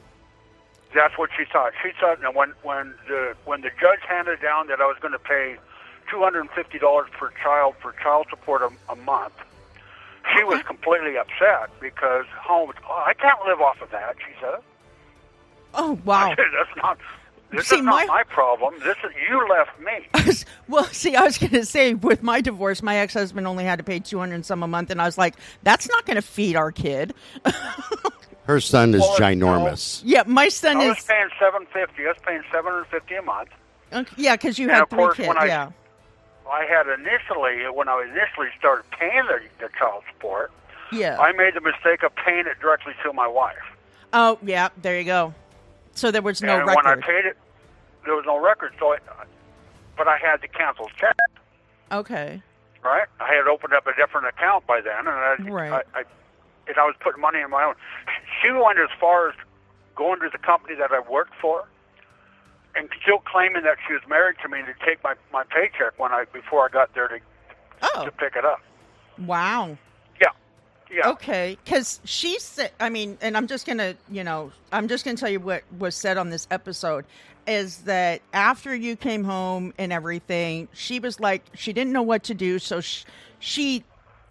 That's 0.94 1.18
what 1.18 1.30
she 1.38 1.46
thought. 1.52 1.74
She 1.84 1.92
thought 2.00 2.22
now 2.22 2.32
when 2.32 2.54
when 2.64 2.94
the 3.08 3.36
when 3.46 3.62
the 3.62 3.70
judge 3.80 4.00
handed 4.08 4.42
down 4.42 4.68
that 4.68 4.82
I 4.82 4.86
was 4.86 4.98
going 5.02 5.14
to 5.14 5.20
pay 5.20 5.58
two 6.10 6.20
hundred 6.20 6.42
and 6.42 6.52
fifty 6.52 6.80
dollars 6.80 7.10
per 7.12 7.32
child 7.42 7.76
for 7.82 7.94
child 7.94 8.28
support 8.30 8.62
a, 8.62 8.92
a 8.92 8.96
month, 8.96 9.34
she 10.36 10.44
was 10.44 10.62
completely 10.64 11.18
upset 11.18 11.70
because 11.80 12.26
home. 12.36 12.72
Oh, 12.88 13.04
I 13.06 13.14
can't 13.14 13.40
live 13.48 13.62
off 13.62 13.82
of 13.82 13.92
that. 13.92 14.16
She 14.20 14.34
said. 14.42 14.62
Oh 15.74 16.00
wow. 16.06 16.32
I 16.32 16.36
said, 16.36 16.46
That's 16.58 16.78
not. 16.78 16.98
This 17.52 17.68
See, 17.68 17.78
is 17.78 17.82
not 17.84 17.92
my- 17.96 18.06
my 18.06 18.24
problem. 18.24 18.76
This 18.80 18.96
is 19.04 19.12
you 19.28 19.48
left 19.50 19.80
me. 19.80 20.44
well, 20.68 20.84
see, 20.86 21.16
I 21.16 21.24
was 21.24 21.40
going 21.40 21.52
to 21.54 21.66
say 21.66 21.96
with 21.96 22.22
my 22.22 22.42
divorce, 22.42 22.84
my 22.84 22.98
ex-husband 22.98 23.48
only 23.48 23.64
had 23.64 23.78
to 23.80 23.84
pay 23.84 24.00
two 24.00 24.20
hundred 24.20 24.46
some 24.46 24.62
a 24.62 24.68
month, 24.68 24.92
and 24.92 25.02
I 25.02 25.06
was 25.06 25.18
like, 25.18 25.36
that's 25.64 25.90
not 25.90 26.06
going 26.06 26.16
to 26.16 26.22
feed 26.22 26.56
our 26.56 26.72
kid. 26.72 27.14
Her 28.44 28.60
son 28.60 28.94
is 28.96 29.02
Well, 29.02 29.14
it's- 29.16 29.36
ginormous. 29.36 30.02
yeah, 30.06 30.24
my 30.26 30.50
son 30.50 30.78
I 30.78 30.90
was 30.90 30.98
is. 31.00 31.04
paying 31.06 31.30
seven 31.40 31.66
fifty. 31.74 32.06
I 32.06 32.10
was 32.10 32.18
paying 32.26 32.42
seven 32.52 32.72
hundred 32.72 32.86
fifty 32.88 33.16
a 33.16 33.22
month. 33.22 33.50
Okay, 33.94 34.14
yeah, 34.18 34.36
because 34.36 34.58
you 34.60 34.66
And 34.66 34.74
had 34.76 34.84
of 34.84 34.90
three 34.90 34.98
course, 35.00 35.16
kids. 35.18 35.28
when 35.28 35.38
I- 35.38 35.46
yeah. 35.46 35.72
I 36.52 36.66
had 36.66 36.88
initially, 36.88 37.64
when 37.72 37.88
I 37.88 38.02
initially 38.12 38.48
started 38.58 38.84
paying 38.92 39.24
the, 39.28 39.40
the 39.60 39.70
child 39.78 40.02
support, 40.12 40.52
Yeah. 40.92 41.20
I 41.20 41.32
made 41.34 41.54
the 41.54 41.62
mistake 41.62 42.02
of 42.04 42.16
paying 42.16 42.48
it 42.48 42.60
directly 42.60 42.94
to 43.04 43.14
my 43.14 43.28
wife. 43.28 43.56
oh, 44.14 44.40
yeah. 44.44 44.70
There 44.82 44.98
you 44.98 45.06
go. 45.06 45.34
So 45.96 46.12
there 46.12 46.22
was 46.22 46.42
no 46.42 46.58
and 46.60 46.68
record. 46.68 46.86
when 46.86 47.04
I 47.04 47.06
paid 47.06 47.26
it, 47.26 47.38
there 48.06 48.16
was 48.16 48.26
no 48.26 48.40
record. 48.40 48.74
So, 48.80 48.94
I, 48.94 48.98
but 49.98 50.08
I 50.08 50.18
had 50.18 50.38
to 50.42 50.48
cancel 50.48 50.90
check. 50.98 51.16
okay. 51.92 52.42
Right? 52.84 53.08
I 53.20 53.28
had 53.36 53.48
opened 53.48 53.74
up 53.74 53.86
a 53.88 53.94
different 53.96 54.28
account 54.28 54.66
by 54.66 54.80
then, 54.80 55.00
and 55.00 55.10
I, 55.10 55.36
Right. 55.52 55.72
I, 55.94 56.00
I, 56.00 56.04
and 56.68 56.78
I 56.78 56.86
was 56.86 56.96
putting 57.02 57.20
money 57.22 57.42
in 57.42 57.50
my 57.50 57.64
own. 57.66 57.74
She 58.42 58.52
went 58.52 58.80
as 58.80 58.90
far 59.00 59.28
as 59.30 59.36
going 59.96 60.22
to 60.22 60.30
the 60.32 60.38
company 60.38 60.76
that 60.76 60.92
I 60.92 61.00
worked 61.12 61.34
for, 61.42 61.68
and 62.76 62.88
still 63.02 63.18
claiming 63.20 63.64
that 63.64 63.78
she 63.86 63.94
was 63.94 64.02
married 64.08 64.38
to 64.44 64.48
me 64.48 64.60
to 64.60 64.74
take 64.86 65.04
my 65.04 65.16
my 65.34 65.44
paycheck 65.44 65.98
when 66.00 66.14
I 66.14 66.24
before 66.32 66.64
I 66.66 66.70
got 66.70 66.94
there 66.94 67.08
to 67.10 67.20
Oh, 67.82 68.06
to 68.06 68.12
pick 68.12 68.36
it 68.38 68.46
up. 68.46 68.62
wow. 69.26 69.78
Yeah. 70.92 71.10
Okay, 71.10 71.58
because 71.64 72.00
she 72.04 72.40
said, 72.40 72.72
I 72.80 72.90
mean, 72.90 73.18
and 73.22 73.38
I'm 73.38 73.48
just 73.48 73.68
gonna, 73.68 73.96
you 74.10 74.24
know, 74.24 74.52
I'm 74.72 74.88
just 74.88 75.06
gonna 75.06 75.18
tell 75.18 75.30
you 75.30 75.40
what 75.40 75.64
was 75.78 75.96
said 75.96 76.18
on 76.18 76.30
this 76.30 76.48
episode 76.50 77.06
is 77.46 77.80
that 77.80 78.22
after 78.34 78.76
you 78.76 78.96
came 78.96 79.24
home 79.24 79.74
and 79.78 79.94
everything, 79.94 80.68
she 80.74 81.00
was 81.00 81.20
like, 81.20 81.44
she 81.54 81.74
didn't 81.74 81.94
know 81.94 82.02
what 82.02 82.24
to 82.24 82.34
do, 82.34 82.60
so 82.60 82.82
she, 82.82 83.06
she, 83.40 83.84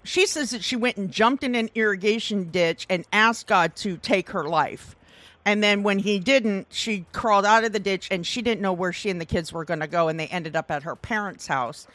she 0.05 0.27
says 0.27 0.51
that 0.51 0.63
she 0.63 0.77
went 0.77 0.97
and 0.97 1.11
jumped 1.11 1.45
in 1.45 1.55
an 1.55 1.71
irrigation 1.75 2.51
ditch 2.51 2.87
and 2.89 3.05
asked 3.13 3.47
God 3.47 3.75
to 3.77 3.97
take 3.97 4.31
her 4.31 4.45
life. 4.45 4.97
And 5.45 5.63
then 5.63 5.83
when 5.83 5.99
he 5.99 6.19
didn't, 6.19 6.67
she 6.71 7.07
crawled 7.13 7.47
out 7.47 7.65
of 7.65 7.73
the 7.73 7.81
ditch 7.81 8.09
and 8.11 8.27
she 8.27 8.43
didn't 8.43 8.61
know 8.61 8.75
where 8.75 8.93
she 8.93 9.09
and 9.09 9.19
the 9.19 9.25
kids 9.25 9.51
were 9.51 9.65
going 9.65 9.81
to 9.81 9.87
go. 9.87 10.09
And 10.09 10.21
they 10.21 10.27
ended 10.27 10.55
up 10.57 10.71
at 10.71 10.83
her 10.83 10.95
parents' 10.95 11.47
house. 11.47 11.87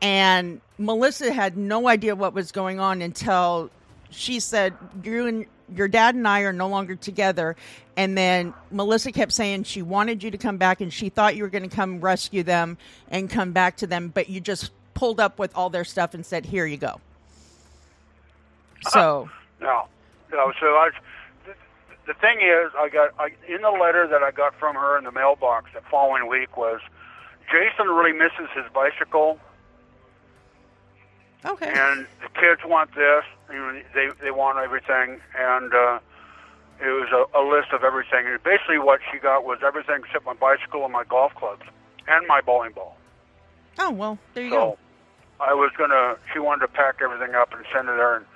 And 0.00 0.62
Melissa 0.78 1.30
had 1.30 1.56
no 1.56 1.88
idea 1.88 2.16
what 2.16 2.32
was 2.32 2.52
going 2.52 2.80
on 2.80 3.02
until 3.02 3.70
she 4.12 4.40
said, 4.40 4.74
You 5.02 5.26
and 5.26 5.46
your 5.74 5.88
dad 5.88 6.14
and 6.14 6.26
I 6.26 6.40
are 6.40 6.52
no 6.52 6.68
longer 6.68 6.96
together. 6.96 7.56
And 7.96 8.16
then 8.16 8.54
Melissa 8.70 9.12
kept 9.12 9.32
saying 9.32 9.64
she 9.64 9.82
wanted 9.82 10.22
you 10.22 10.30
to 10.30 10.38
come 10.38 10.56
back 10.56 10.80
and 10.80 10.92
she 10.92 11.08
thought 11.08 11.36
you 11.36 11.42
were 11.42 11.50
going 11.50 11.68
to 11.68 11.74
come 11.74 12.00
rescue 12.00 12.42
them 12.42 12.78
and 13.08 13.28
come 13.28 13.52
back 13.52 13.76
to 13.78 13.86
them. 13.86 14.08
But 14.08 14.28
you 14.28 14.40
just 14.40 14.70
pulled 14.94 15.20
up 15.20 15.38
with 15.38 15.54
all 15.54 15.70
their 15.70 15.84
stuff 15.84 16.14
and 16.14 16.24
said, 16.24 16.46
Here 16.46 16.66
you 16.66 16.76
go. 16.76 17.00
So, 18.88 19.28
No, 19.62 19.86
no. 20.32 20.52
So 20.60 20.66
I, 20.66 20.90
the, 21.46 21.54
the 22.06 22.14
thing 22.14 22.40
is, 22.40 22.72
I 22.76 22.88
got 22.88 23.10
I, 23.18 23.28
in 23.48 23.62
the 23.62 23.70
letter 23.70 24.06
that 24.08 24.22
I 24.22 24.32
got 24.32 24.54
from 24.56 24.74
her 24.74 24.98
in 24.98 25.04
the 25.04 25.12
mailbox 25.12 25.70
the 25.72 25.80
following 25.90 26.28
week 26.28 26.56
was, 26.56 26.80
Jason 27.50 27.86
really 27.86 28.12
misses 28.12 28.48
his 28.54 28.64
bicycle, 28.74 29.38
okay. 31.44 31.72
and 31.72 32.06
the 32.22 32.28
kids 32.40 32.62
want 32.64 32.94
this. 32.94 33.24
You 33.52 33.58
know, 33.58 33.82
they 33.94 34.08
they 34.22 34.30
want 34.30 34.58
everything, 34.58 35.20
and 35.38 35.74
uh, 35.74 35.98
it 36.80 36.88
was 36.88 37.08
a, 37.12 37.38
a 37.38 37.42
list 37.44 37.72
of 37.72 37.84
everything. 37.84 38.26
And 38.26 38.42
basically, 38.42 38.78
what 38.78 39.00
she 39.12 39.18
got 39.18 39.44
was 39.44 39.58
everything 39.64 40.02
except 40.04 40.24
my 40.24 40.34
bicycle 40.34 40.84
and 40.84 40.92
my 40.92 41.04
golf 41.04 41.34
clubs 41.34 41.62
and 42.08 42.26
my 42.26 42.40
bowling 42.40 42.72
ball. 42.72 42.96
Oh, 43.78 43.90
well, 43.90 44.18
there 44.34 44.44
you 44.44 44.50
So 44.50 44.56
go. 44.56 44.78
I 45.40 45.54
was 45.54 45.70
gonna. 45.76 46.16
She 46.32 46.38
wanted 46.38 46.66
to 46.66 46.72
pack 46.72 46.96
everything 47.02 47.34
up 47.34 47.52
and 47.52 47.64
send 47.72 47.88
it 47.88 47.96
there, 47.96 48.16
and 48.16 48.26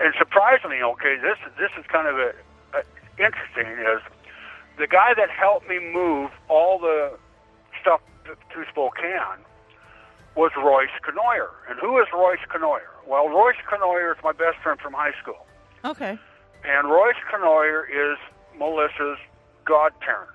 and 0.00 0.14
surprisingly, 0.18 0.82
okay, 0.82 1.16
this 1.16 1.38
this 1.58 1.70
is 1.78 1.84
kind 1.88 2.06
of 2.06 2.16
a, 2.18 2.32
a 2.76 2.82
interesting. 3.18 3.66
Is 3.66 4.02
the 4.78 4.86
guy 4.86 5.14
that 5.16 5.30
helped 5.30 5.68
me 5.68 5.78
move 5.78 6.30
all 6.48 6.78
the 6.78 7.16
stuff 7.80 8.00
to, 8.24 8.34
to 8.34 8.68
Spokane 8.70 9.40
was 10.36 10.52
Royce 10.56 10.88
Canoyer. 11.02 11.48
And 11.68 11.78
who 11.80 11.98
is 12.00 12.06
Royce 12.12 12.38
Canoyer? 12.52 12.92
Well, 13.06 13.28
Royce 13.28 13.56
Canoyer 13.70 14.12
is 14.16 14.18
my 14.22 14.32
best 14.32 14.58
friend 14.62 14.78
from 14.80 14.92
high 14.92 15.12
school, 15.22 15.46
Okay. 15.84 16.18
and 16.64 16.88
Royce 16.90 17.16
Canoyer 17.32 17.84
is 17.88 18.18
Melissa's 18.58 19.18
godparent. 19.64 20.30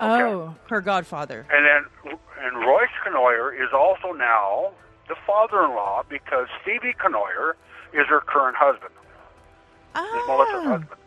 Okay. 0.00 0.22
Oh, 0.22 0.54
her 0.70 0.80
godfather. 0.80 1.44
And 1.52 1.64
then, 1.66 2.18
and 2.40 2.56
Royce 2.66 2.88
Canoyer 3.04 3.52
is 3.54 3.70
also 3.72 4.12
now 4.12 4.70
the 5.08 5.16
father-in-law 5.26 6.04
because 6.08 6.46
Stevie 6.62 6.94
Canoyer 6.94 7.54
is 7.92 8.06
her 8.08 8.20
current 8.20 8.56
husband, 8.56 8.92
is 8.94 9.06
ah, 9.96 10.24
Melissa's 10.28 10.64
husband. 10.68 11.00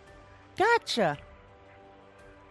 gotcha. 0.57 1.17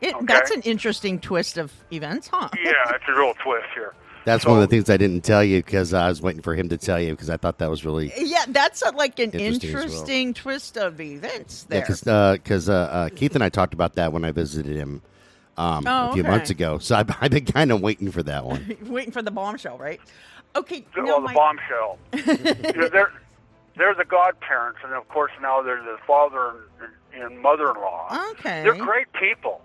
It, 0.00 0.14
Okay. 0.14 0.24
That's 0.24 0.50
an 0.50 0.62
interesting 0.62 1.18
twist 1.20 1.58
of 1.58 1.72
events, 1.92 2.28
huh? 2.32 2.48
Yeah, 2.64 2.72
it's 2.94 3.04
a 3.06 3.12
real 3.12 3.34
twist 3.44 3.66
here. 3.74 3.92
That's 4.24 4.44
one 4.44 4.56
of 4.56 4.60
the 4.60 4.66
things 4.66 4.90
I 4.90 4.96
didn't 4.96 5.22
tell 5.24 5.42
you 5.42 5.62
because 5.62 5.94
I 5.94 6.08
was 6.08 6.20
waiting 6.20 6.42
for 6.42 6.54
him 6.54 6.68
to 6.68 6.76
tell 6.76 7.00
you 7.00 7.12
because 7.12 7.30
I 7.30 7.36
thought 7.36 7.58
that 7.58 7.70
was 7.70 7.84
really 7.84 8.12
Yeah, 8.16 8.44
that's 8.48 8.82
a, 8.82 8.90
like 8.90 9.18
an 9.18 9.30
Interesting 9.30 9.70
interesting, 9.70 10.28
as 10.30 10.34
well. 10.36 10.42
twist 10.42 10.76
of 10.76 11.00
events 11.00 11.64
there. 11.64 11.80
because 11.80 12.00
because 12.02 12.68
uh, 12.68 12.74
uh, 12.74 13.08
Keith 13.14 13.34
and 13.34 13.42
I 13.42 13.48
talked 13.48 13.72
about 13.74 13.94
that 13.94 14.12
when 14.12 14.24
I 14.24 14.30
visited 14.32 14.76
him 14.76 15.02
um, 15.56 15.84
Oh, 15.86 16.10
a 16.10 16.12
few 16.12 16.22
okay. 16.22 16.30
months 16.30 16.50
ago. 16.50 16.78
So 16.78 16.96
I've, 16.96 17.10
I've 17.20 17.30
been 17.30 17.44
kind 17.46 17.72
of 17.72 17.80
waiting 17.80 18.10
for 18.10 18.22
that 18.22 18.44
one. 18.44 18.76
Waiting 18.86 19.12
for 19.12 19.22
the 19.22 19.30
bombshell, 19.30 19.78
right? 19.78 20.00
Okay. 20.56 20.84
well, 20.96 21.06
no, 21.06 21.14
the 21.16 21.20
my- 21.20 21.34
bombshell. 21.34 21.98
You 22.74 22.80
know, 22.80 22.88
they're 22.88 23.12
they're 23.76 23.94
the 23.94 24.04
godparents, 24.04 24.80
and 24.84 24.92
of 24.92 25.08
course 25.08 25.32
now 25.40 25.62
they're 25.62 25.82
the 25.82 25.96
father 26.06 26.54
and, 27.14 27.22
and 27.22 27.40
mother-in-law. 27.40 28.30
Okay. 28.32 28.62
They're 28.62 28.74
great 28.74 29.10
people. 29.14 29.62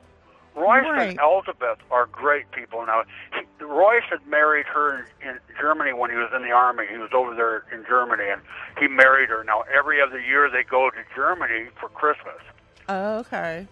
Royce 0.56 0.84
Right. 0.84 1.10
and 1.10 1.20
Elizabeth 1.20 1.80
are 1.92 2.06
great 2.08 2.50
people. 2.52 2.86
Now, 2.86 3.04
he, 3.34 3.42
Royce 3.60 4.04
had 4.10 4.26
married 4.28 4.66
her 4.68 5.06
in, 5.22 5.40
Germany 5.60 5.94
when 5.94 6.10
he 6.12 6.18
was 6.18 6.30
in 6.36 6.42
the 6.42 6.52
army. 6.52 6.86
He 6.92 6.98
was 6.98 7.12
over 7.14 7.34
there 7.34 7.64
in 7.74 7.86
Germany, 7.88 8.26
and 8.30 8.42
he 8.78 8.88
married 8.88 9.30
her. 9.30 9.44
Now, 9.44 9.64
every 9.74 10.02
other 10.02 10.20
year 10.20 10.50
they 10.50 10.64
go 10.64 10.90
to 10.90 10.98
Germany 11.16 11.70
for 11.80 11.88
Christmas. 11.90 12.42
Okay. 12.90 13.68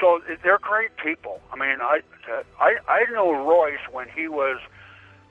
So 0.00 0.20
they're 0.42 0.58
great 0.58 0.96
people. 0.96 1.40
I 1.52 1.56
mean, 1.56 1.78
I 1.80 2.00
uh, 2.30 2.42
I 2.60 2.76
I 2.88 3.04
know 3.12 3.32
Royce 3.32 3.78
when 3.90 4.08
he 4.14 4.28
was. 4.28 4.58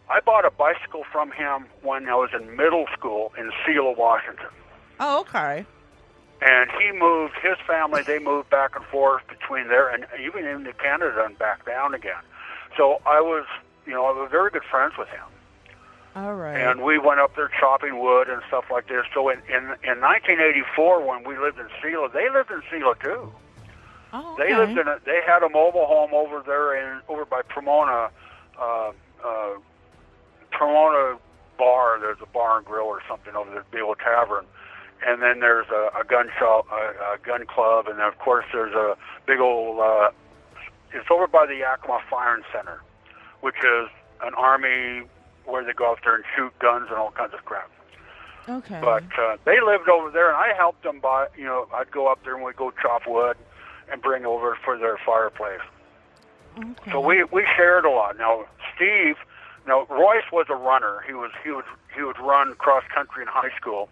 I 0.10 0.20
bought 0.20 0.46
a 0.46 0.52
bicycle 0.52 1.04
from 1.12 1.32
him 1.32 1.66
when 1.82 2.08
I 2.10 2.16
was 2.16 2.30
in 2.34 2.56
middle 2.58 2.86
school 2.94 3.32
in 3.38 3.52
Selah, 3.66 3.94
Washington. 3.98 4.50
Oh, 5.00 5.22
okay. 5.22 5.66
and 6.42 6.70
he 6.80 6.92
moved 6.92 7.34
his 7.42 7.58
family 7.66 8.02
they 8.04 8.20
moved 8.20 8.50
back 8.50 8.76
and 8.76 8.86
forth 8.86 9.24
between 9.28 9.68
there 9.70 9.88
and 9.90 10.06
even 10.22 10.46
into 10.46 10.74
canada 10.74 11.24
and 11.26 11.38
back 11.40 11.66
down 11.66 11.94
again 11.94 12.22
so 12.78 13.02
i 13.06 13.20
was 13.22 13.46
you 13.86 13.94
know 13.94 14.06
i 14.06 14.12
was 14.12 14.30
very 14.32 14.50
good 14.50 14.64
friends 14.70 14.94
with 14.98 15.08
him 15.10 15.26
All 16.16 16.36
right. 16.36 16.58
and 16.60 16.82
we 16.82 16.98
went 16.98 17.20
up 17.20 17.36
there 17.36 17.50
chopping 17.60 18.00
wood 18.00 18.30
and 18.30 18.42
stuff 18.48 18.66
like 18.72 18.88
this 18.88 19.06
so 19.14 19.30
in 19.30 19.40
in, 19.50 19.64
in 19.84 20.00
1984 20.02 21.06
when 21.08 21.24
we 21.24 21.38
lived 21.38 21.60
in 21.60 21.68
Selah, 21.82 22.10
they 22.14 22.30
lived 22.30 22.52
in 22.52 22.62
Selah 22.72 22.96
too 23.02 23.32
Oh, 24.16 24.36
They 24.38 24.56
lived 24.56 24.78
in 24.78 24.88
a. 24.88 25.00
They 25.04 25.22
had 25.26 25.42
a 25.42 25.50
mobile 25.50 25.88
home 25.88 26.14
over 26.14 26.44
there 26.46 26.76
in 26.78 27.02
over 27.10 27.26
by 27.26 27.42
Pomona, 27.42 28.12
uh, 28.62 28.92
uh, 29.26 29.54
Pomona 30.52 31.18
Bar. 31.58 31.98
There's 32.00 32.20
a 32.22 32.28
bar 32.28 32.58
and 32.58 32.66
grill 32.66 32.86
or 32.86 33.02
something 33.10 33.34
over 33.36 33.50
there, 33.50 33.66
Beale 33.72 33.96
Tavern, 33.96 34.46
and 35.04 35.20
then 35.24 35.40
there's 35.40 35.66
a, 35.70 35.90
a 36.00 36.04
gun 36.04 36.30
shop, 36.38 36.68
a, 36.72 37.16
a 37.16 37.18
gun 37.26 37.48
club, 37.48 37.88
and 37.88 37.98
then 37.98 38.06
of 38.06 38.20
course 38.20 38.46
there's 38.54 38.76
a 38.76 38.96
big 39.26 39.40
old. 39.40 39.80
Uh, 39.80 40.12
it's 40.94 41.10
over 41.10 41.26
by 41.26 41.48
the 41.48 41.56
Yakima 41.56 42.00
Firing 42.08 42.44
Center, 42.54 42.82
which 43.44 43.58
is 43.58 43.90
an 44.22 44.34
army 44.36 45.06
where 45.44 45.66
they 45.66 45.74
go 45.74 45.92
out 45.92 46.00
there 46.06 46.16
and 46.16 46.24
shoot 46.34 46.58
guns 46.60 46.88
and 46.90 46.98
all 46.98 47.12
kinds 47.12 47.34
of 47.34 47.44
crap. 47.44 47.70
Okay. 48.48 48.80
But 48.82 49.04
uh, 49.20 49.36
they 49.44 49.60
lived 49.60 49.90
over 49.90 50.10
there, 50.10 50.30
and 50.30 50.38
I 50.38 50.54
helped 50.56 50.84
them 50.84 51.02
buy. 51.02 51.28
You 51.38 51.44
know, 51.44 51.68
I'd 51.74 51.92
go 51.92 52.08
up 52.08 52.24
there 52.24 52.36
and 52.36 52.44
we'd 52.44 52.56
go 52.56 52.72
chop 52.82 53.02
wood 53.06 53.36
and 53.92 54.02
bring 54.02 54.26
over 54.26 54.58
for 54.64 54.78
their 54.78 54.98
fireplace. 55.06 55.60
okay. 56.58 56.92
So 56.92 57.02
we 57.02 57.26
we 57.26 57.46
shared 57.58 57.84
a 57.84 57.90
lot. 57.90 58.18
Now 58.18 58.46
Steve, 58.76 59.16
now 59.68 59.88
Royce 59.90 60.32
was 60.32 60.46
a 60.50 60.56
runner. 60.56 61.04
He 61.06 61.14
was 61.14 61.32
he 61.44 61.52
would 61.52 61.66
he 61.94 62.02
would 62.02 62.20
run 62.20 62.56
cross 62.56 62.84
country 62.96 63.24
in 63.24 63.28
high 63.28 63.56
school, 63.58 63.90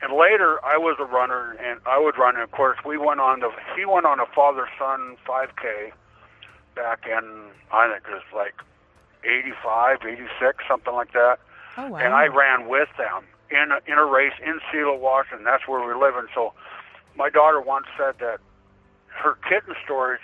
and 0.00 0.12
later 0.12 0.64
I 0.64 0.78
was 0.78 0.96
a 1.00 1.06
runner 1.06 1.56
and 1.60 1.80
I 1.86 1.98
would 1.98 2.16
run. 2.16 2.36
And 2.36 2.44
of 2.44 2.52
course, 2.52 2.78
we 2.86 2.98
went 2.98 3.18
on 3.18 3.40
the 3.40 3.50
he 3.76 3.84
went 3.84 4.06
on 4.06 4.20
a 4.20 4.26
father 4.26 4.68
son 4.78 5.16
5K 5.26 5.90
back 6.80 7.04
in 7.06 7.50
I 7.70 7.92
think 7.92 8.04
it 8.08 8.12
was 8.12 8.22
like 8.34 8.54
85, 9.22 9.98
86, 10.08 10.64
something 10.66 10.94
like 10.94 11.12
that 11.12 11.38
oh 11.76 11.88
wow. 11.88 11.98
and 11.98 12.14
I 12.14 12.26
ran 12.28 12.68
with 12.68 12.88
them 12.96 13.24
in 13.50 13.70
a, 13.70 13.80
in 13.86 13.98
a 13.98 14.04
race 14.06 14.32
in 14.42 14.60
Seattle, 14.72 14.98
Washington. 14.98 15.44
That's 15.44 15.66
where 15.68 15.84
we 15.86 15.92
live. 16.00 16.14
And 16.16 16.28
so, 16.34 16.52
my 17.16 17.28
daughter 17.28 17.60
once 17.60 17.86
said 17.98 18.14
that 18.20 18.38
her 19.08 19.36
kitten 19.48 19.74
stories 19.84 20.20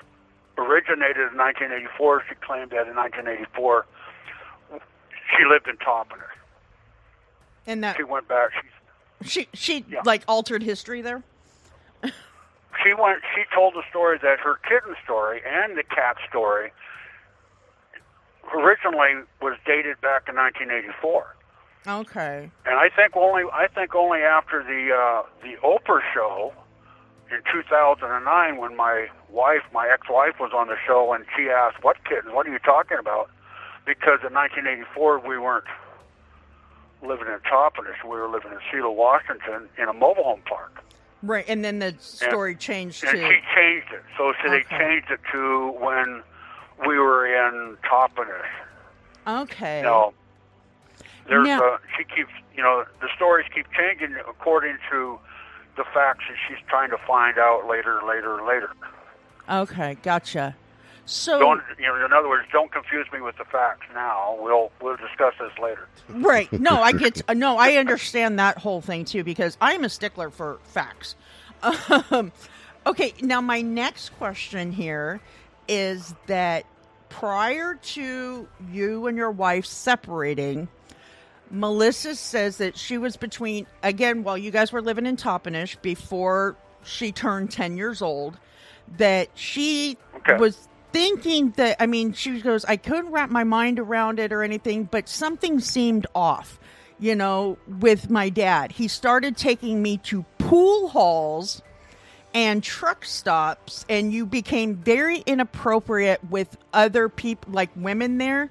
originated 0.57 1.33
in 1.33 1.37
1984. 1.37 2.23
She 2.29 2.35
claimed 2.37 2.71
that 2.71 2.87
in 2.87 2.95
1984 2.95 3.85
she 5.37 5.45
lived 5.45 5.67
in 5.67 5.77
Toppenish. 5.79 6.23
and 7.67 7.83
that 7.83 7.97
She 7.97 8.05
went 8.05 8.29
back. 8.29 8.51
She 9.25 9.29
she 9.29 9.49
she 9.55 9.85
Yeah. 9.91 10.03
like 10.05 10.23
altered 10.29 10.63
history 10.63 11.03
there. 11.03 11.23
she 12.05 12.95
went. 12.95 13.23
She 13.35 13.43
told 13.53 13.75
the 13.75 13.83
story 13.91 14.19
that 14.23 14.39
her 14.39 14.55
kitten 14.69 14.95
story 15.05 15.43
and 15.45 15.77
the 15.77 15.83
cat 15.97 16.17
story 16.29 16.71
originally 18.55 19.25
was 19.41 19.57
dated 19.67 20.01
back 20.01 20.29
in 20.29 20.37
1984. 20.37 21.35
Okay. 21.89 22.51
And 22.67 22.75
I 22.77 22.89
think 22.91 23.17
only 23.17 23.45
I 23.53 23.69
think 23.69 23.95
only 23.95 24.21
after 24.21 24.63
the 24.63 24.93
uh, 24.93 25.23
the 25.43 25.57
Oprah 25.65 26.03
show 26.13 26.53
in 27.31 27.39
2009, 27.51 28.57
when 28.57 28.77
my 28.77 29.07
wife, 29.31 29.63
my 29.73 29.89
ex-wife, 29.89 30.39
was 30.39 30.53
on 30.55 30.69
the 30.69 30.77
show, 30.87 31.13
and 31.13 31.25
she 31.37 31.49
asked, 31.49 31.83
"What 31.83 32.03
kittens? 32.05 32.35
What 32.35 32.47
are 32.47 32.53
you 32.53 32.59
talking 32.59 32.99
about?" 32.99 33.31
Because 33.85 34.19
in 34.27 34.35
1984 34.35 35.21
we 35.21 35.39
weren't 35.39 35.71
living 37.03 37.29
in 37.29 37.39
Toppenish; 37.49 38.03
we 38.03 38.19
were 38.19 38.29
living 38.29 38.51
in 38.51 38.59
Seattle, 38.71 38.97
Washington, 38.97 39.69
in 39.79 39.89
a 39.89 39.93
mobile 39.93 40.25
home 40.25 40.43
park. 40.45 40.83
Right, 41.23 41.45
and 41.49 41.65
then 41.65 41.79
the 41.79 41.95
story 41.99 42.55
changed 42.55 43.03
And 43.05 43.13
to 43.13 43.19
she 43.19 43.41
changed 43.55 43.89
it, 43.93 44.03
so 44.17 44.33
so 44.43 44.51
they 44.51 44.63
changed 44.65 45.11
it 45.11 45.21
to 45.33 45.73
when 45.81 46.23
we 46.87 46.99
were 46.99 47.27
in 47.27 47.77
Toppenish. 47.85 48.47
okay. 49.27 49.83
No. 49.83 50.13
There's 51.29 51.47
Now- 51.47 51.63
uh, 51.75 51.79
she 51.97 52.05
keeps 52.05 52.31
you 52.55 52.63
know 52.63 52.85
the 53.01 53.09
stories 53.17 53.47
keep 53.55 53.67
changing 53.73 54.15
according 54.29 54.77
to 54.91 55.19
the 55.77 55.85
facts 55.93 56.25
that 56.29 56.37
she's 56.49 56.65
trying 56.69 56.91
to 56.91 56.99
find 57.07 57.39
out 57.39 57.67
later, 57.67 58.01
later, 58.07 58.43
later. 58.47 58.71
Okay, 59.49 59.97
gotcha. 60.03 60.57
So 61.07 61.39
Don't 61.39 61.63
you 61.79 61.87
know? 61.87 62.05
In 62.05 62.13
other 62.13 62.29
words, 62.29 62.49
don't 62.53 62.71
confuse 62.73 63.07
me 63.13 63.21
with 63.21 63.37
the 63.39 63.45
facts 63.45 63.87
now. 63.95 64.37
We'll 64.41 64.71
we'll 64.83 64.97
discuss 64.97 65.35
this 65.41 65.53
later. 65.63 65.87
right, 66.09 66.53
no, 66.53 66.83
I 66.83 66.93
get 66.93 67.23
no, 67.37 67.57
I 67.57 67.75
understand 67.77 68.39
that 68.41 68.59
whole 68.59 68.81
thing 68.81 69.05
too 69.05 69.23
because 69.25 69.57
I'm 69.61 69.85
a 69.85 69.89
stickler 69.89 70.31
for 70.31 70.59
facts. 70.65 71.15
Um, 72.11 72.33
okay, 72.87 73.15
now 73.23 73.41
my 73.41 73.63
next 73.63 74.11
question 74.11 74.73
here 74.73 75.21
is 75.69 76.15
that 76.27 76.67
prior 77.09 77.77
to 77.77 78.49
you 78.71 79.07
and 79.07 79.17
your 79.17 79.31
wife 79.31 79.65
separating, 79.65 80.69
Melissa 81.51 82.15
says 82.17 82.59
that 82.59 82.77
she 82.77 82.99
was 82.99 83.17
between 83.17 83.67
again 83.83 84.25
while 84.25 84.37
you 84.37 84.51
guys 84.51 84.73
were 84.73 84.83
living 84.83 85.07
in 85.07 85.17
Toppenish 85.17 85.81
before 85.83 86.57
she 86.85 87.13
turned 87.13 87.51
10 87.53 87.77
years 87.77 88.03
old 88.03 88.39
that 88.99 89.29
she 89.35 89.97
Okay. 90.17 90.37
was 90.37 90.69
thinking 90.97 91.51
that 91.57 91.77
I 91.79 91.85
mean 91.85 92.15
she 92.15 92.41
goes 92.41 92.65
I 92.65 92.77
couldn't 92.77 93.11
wrap 93.11 93.29
my 93.29 93.45
mind 93.45 93.79
around 93.79 94.19
it 94.19 94.33
or 94.33 94.43
anything 94.43 94.85
but 94.85 95.11
something 95.11 95.61
seemed 95.61 96.07
off 96.15 96.59
you 96.99 97.15
know 97.15 97.59
with 97.81 98.09
my 98.09 98.31
dad. 98.31 98.73
He 98.73 98.89
started 98.89 99.37
taking 99.37 99.83
me 99.83 99.99
to 100.05 100.25
pool 100.39 100.89
halls 100.89 101.61
and 102.33 102.63
truck 102.63 103.05
stops 103.05 103.85
and 103.91 104.11
you 104.11 104.25
became 104.25 104.75
very 104.75 105.19
inappropriate 105.27 106.25
with 106.31 106.57
other 106.73 107.11
people 107.11 107.53
like 107.53 107.69
women 107.77 108.17
there 108.17 108.51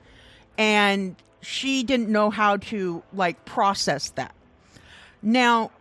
and 0.55 1.15
she 1.41 1.81
didn't 1.81 2.10
know 2.10 2.29
how 2.29 2.58
to 2.58 3.01
like 3.12 3.43
process 3.45 4.12
that. 4.12 4.36
Now 5.23 5.71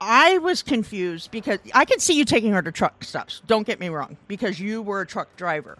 i 0.00 0.38
was 0.38 0.60
confused 0.60 1.30
because 1.30 1.60
i 1.72 1.84
could 1.84 2.00
see 2.00 2.14
you 2.14 2.24
taking 2.24 2.52
her 2.52 2.60
to 2.60 2.72
truck 2.72 3.04
stops 3.04 3.40
don't 3.46 3.64
get 3.64 3.78
me 3.78 3.88
wrong 3.88 4.16
because 4.26 4.58
you 4.58 4.82
were 4.82 5.00
a 5.00 5.06
truck 5.06 5.34
driver 5.36 5.78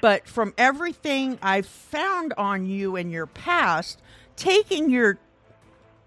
but 0.00 0.26
from 0.26 0.52
everything 0.56 1.38
i've 1.42 1.66
found 1.66 2.32
on 2.36 2.66
you 2.66 2.96
in 2.96 3.10
your 3.10 3.26
past 3.26 4.00
taking 4.36 4.88
your 4.90 5.18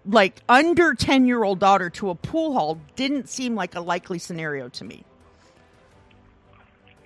like 0.08 0.40
under 0.48 0.94
10 0.94 1.26
year 1.26 1.42
old 1.44 1.58
daughter 1.58 1.90
to 1.90 2.10
a 2.10 2.14
pool 2.14 2.52
hall 2.54 2.78
didn't 2.96 3.28
seem 3.28 3.54
like 3.54 3.74
a 3.74 3.80
likely 3.80 4.18
scenario 4.18 4.68
to 4.68 4.84
me 4.84 5.04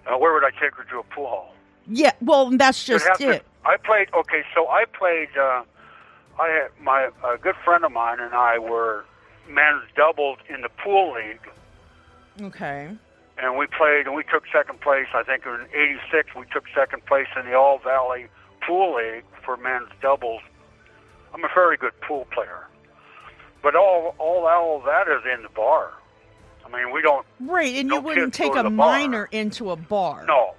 Uh, 0.07 0.16
where 0.19 0.33
would 0.33 0.45
I 0.45 0.51
take 0.51 0.75
her 0.75 0.85
to 0.85 0.99
a 0.99 1.03
pool 1.05 1.29
hall? 1.29 1.55
yeah 1.87 2.12
well 2.21 2.51
that's 2.57 2.85
just 2.85 3.07
have 3.07 3.19
to- 3.19 3.31
it 3.31 3.47
I 3.62 3.77
played. 3.77 4.09
Okay, 4.14 4.43
so 4.55 4.69
I 4.69 4.87
played. 4.87 5.29
Uh, 5.37 5.62
I 6.40 6.49
had 6.49 6.69
my 6.83 7.11
a 7.23 7.37
good 7.37 7.57
friend 7.62 7.85
of 7.85 7.93
mine 7.93 8.19
and 8.19 8.33
I 8.33 8.59
were 8.59 9.05
men's 9.51 9.83
doubled 9.95 10.38
in 10.49 10.62
the 10.62 10.71
pool 10.83 11.12
league. 11.12 12.47
okay 12.47 12.88
and 13.42 13.57
we 13.57 13.66
played 13.66 14.07
and 14.07 14.14
we 14.14 14.22
took 14.24 14.44
second 14.53 14.81
place. 14.81 15.07
I 15.14 15.22
think 15.22 15.44
in 15.46 15.66
'86 15.74 16.35
we 16.37 16.44
took 16.53 16.64
second 16.74 17.05
place 17.07 17.26
in 17.38 17.46
the 17.46 17.55
All 17.55 17.79
Valley 17.79 18.26
Pool 18.66 18.96
League 18.96 19.24
for 19.44 19.57
men's 19.57 19.88
doubles. 20.03 20.42
I'm 21.35 21.44
a 21.44 21.48
very 21.55 21.76
good 21.76 21.92
pool 22.07 22.26
player, 22.33 22.66
but 23.62 23.74
all 23.76 24.14
all 24.18 24.46
all 24.46 24.81
that 24.81 25.09
is 25.09 25.22
in 25.35 25.42
the 25.42 25.48
bar. 25.50 25.92
I 26.64 26.68
mean, 26.85 26.92
we 26.92 27.03
don't. 27.03 27.26
right 27.40 27.74
and 27.76 27.88
No 27.88 27.96
you 27.96 28.00
wouldn't 28.03 28.35
take 28.35 28.55
a 28.55 28.68
minor 28.70 29.29
into 29.33 29.70
a 29.72 29.76
bar 29.76 30.24
No, 30.26 30.55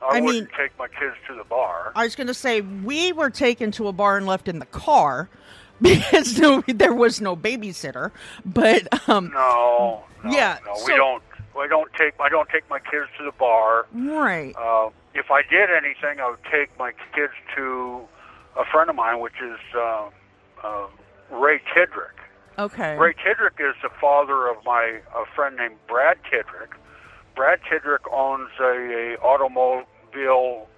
I, 0.00 0.16
I 0.18 0.20
wouldn't 0.20 0.48
mean- 0.48 0.48
take 0.56 0.78
my 0.78 0.88
kids 0.88 1.16
to 1.28 1.34
the 1.34 1.44
bar. 1.44 1.92
I 1.94 2.04
was 2.04 2.16
going 2.16 2.28
to 2.28 2.34
say 2.34 2.62
we 2.62 3.12
were 3.12 3.28
taken 3.28 3.70
to 3.72 3.88
a 3.88 3.92
bar 3.92 4.16
and 4.16 4.26
left 4.26 4.48
in 4.48 4.58
the 4.58 4.64
car 4.66 5.28
because 5.82 6.38
no, 6.38 6.62
there 6.66 6.94
was 6.94 7.20
no 7.20 7.36
babysitter. 7.36 8.10
But 8.44 9.08
um, 9.08 9.30
No, 9.34 10.04
no 10.24 10.30
Yeah, 10.30 10.58
no, 10.64 10.74
so- 10.76 10.86
we 10.86 10.96
don't. 10.96 11.22
We 11.56 11.66
don't 11.68 11.92
take. 11.94 12.14
I 12.20 12.28
don't 12.28 12.48
take 12.48 12.68
my 12.70 12.78
kids 12.78 13.08
to 13.18 13.24
the 13.24 13.32
bar. 13.32 13.86
right, 13.92 14.54
Uh, 14.56 14.90
if 15.14 15.30
I 15.30 15.42
did 15.42 15.68
anything, 15.70 16.20
I 16.20 16.30
would 16.30 16.44
take 16.50 16.76
my 16.78 16.92
kids 17.14 17.32
to 17.56 18.02
a 18.56 18.64
friend 18.64 18.88
of 18.90 18.96
mine, 18.96 19.20
which 19.20 19.40
is 19.42 19.58
uh, 19.76 20.08
uh, 20.62 20.86
Ray 21.30 21.60
Kidrick. 21.74 22.16
okay, 22.58 22.96
Ray 22.96 23.14
Kidrick 23.14 23.58
is 23.58 23.74
the 23.82 23.90
father 24.00 24.46
of 24.48 24.56
my 24.64 25.00
a 25.14 25.24
friend 25.34 25.56
named 25.56 25.76
Brad 25.88 26.18
Kidrick. 26.22 26.74
Brad 27.36 27.60
Kidrick 27.62 28.06
owns 28.12 28.50
a, 28.60 28.64
a 28.64 29.16
automobile 29.20 30.68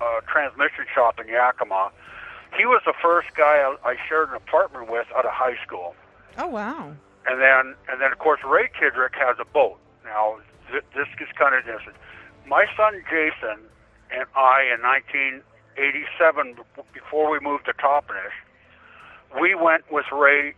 uh, 0.00 0.20
transmission 0.30 0.84
shop 0.94 1.18
in 1.20 1.28
Yakima. 1.28 1.90
He 2.56 2.64
was 2.64 2.80
the 2.86 2.94
first 3.02 3.28
guy 3.34 3.58
I, 3.58 3.76
I 3.90 3.96
shared 4.08 4.28
an 4.30 4.36
apartment 4.36 4.90
with 4.90 5.06
out 5.16 5.24
of 5.26 5.32
high 5.32 5.56
school, 5.66 5.94
Oh 6.38 6.46
wow, 6.48 6.92
and 7.26 7.40
then 7.40 7.74
and 7.90 8.00
then 8.00 8.12
of 8.12 8.18
course 8.18 8.40
Ray 8.46 8.68
Kidrick 8.80 9.14
has 9.14 9.36
a 9.40 9.44
boat. 9.44 9.78
Now 10.06 10.38
this 10.70 11.08
is 11.20 11.28
kind 11.38 11.54
of 11.54 11.64
different. 11.64 11.98
My 12.46 12.66
son 12.76 13.02
Jason 13.10 13.58
and 14.10 14.24
I 14.34 14.70
in 14.72 14.80
1987, 14.82 16.56
before 16.94 17.30
we 17.30 17.40
moved 17.40 17.66
to 17.66 17.74
Toppenish, 17.74 18.34
we 19.40 19.54
went 19.54 19.90
with 19.90 20.06
Ray 20.12 20.54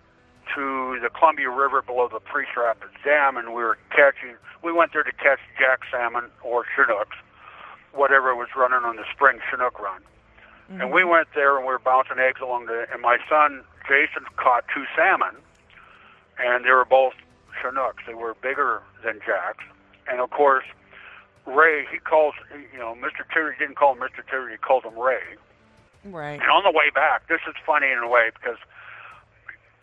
to 0.55 0.99
the 1.03 1.09
Columbia 1.11 1.51
River 1.51 1.83
below 1.83 2.09
the 2.09 2.21
Priest 2.21 2.53
Rapids 2.57 2.93
Dam, 3.05 3.37
and 3.37 3.49
we 3.49 3.63
were 3.63 3.79
catching. 3.91 4.37
We 4.63 4.73
went 4.73 4.93
there 4.93 5.03
to 5.03 5.13
catch 5.13 5.41
jack 5.59 5.81
salmon 5.91 6.31
or 6.43 6.65
chinooks, 6.77 7.17
whatever 7.93 8.35
was 8.35 8.49
running 8.57 8.85
on 8.85 8.97
the 8.97 9.05
spring 9.15 9.41
chinook 9.51 9.79
run. 9.79 10.03
And 10.69 10.93
we 10.93 11.01
mm-hmm. 11.01 11.11
went 11.11 11.29
there 11.35 11.57
and 11.57 11.65
we 11.65 11.73
were 11.73 11.79
bouncing 11.79 12.19
eggs 12.19 12.41
along 12.43 12.67
the. 12.67 12.87
And 12.93 13.01
my 13.01 13.17
son 13.29 13.65
Jason 13.89 14.25
caught 14.37 14.65
two 14.73 14.85
salmon, 14.95 15.37
and 16.39 16.65
they 16.65 16.71
were 16.71 16.85
both 16.85 17.15
chinooks. 17.61 18.03
They 18.07 18.15
were 18.15 18.35
bigger 18.35 18.83
than 19.05 19.21
jacks, 19.25 19.65
and 20.11 20.21
of 20.21 20.31
course, 20.31 20.65
Ray, 21.47 21.87
he 21.91 21.99
calls, 21.99 22.35
you 22.73 22.79
know, 22.79 22.95
Mr. 22.95 23.25
Terry 23.33 23.55
didn't 23.59 23.77
call 23.77 23.95
him 23.95 24.01
Mr. 24.01 24.27
Terry, 24.29 24.53
he 24.53 24.59
calls 24.59 24.85
him 24.85 24.99
Ray. 24.99 25.23
Right. 26.05 26.41
And 26.41 26.51
on 26.51 26.63
the 26.65 26.71
way 26.71 26.91
back, 26.95 27.29
this 27.29 27.41
is 27.49 27.55
funny 27.65 27.91
in 27.91 27.99
a 27.99 28.09
way 28.09 28.31
because 28.35 28.59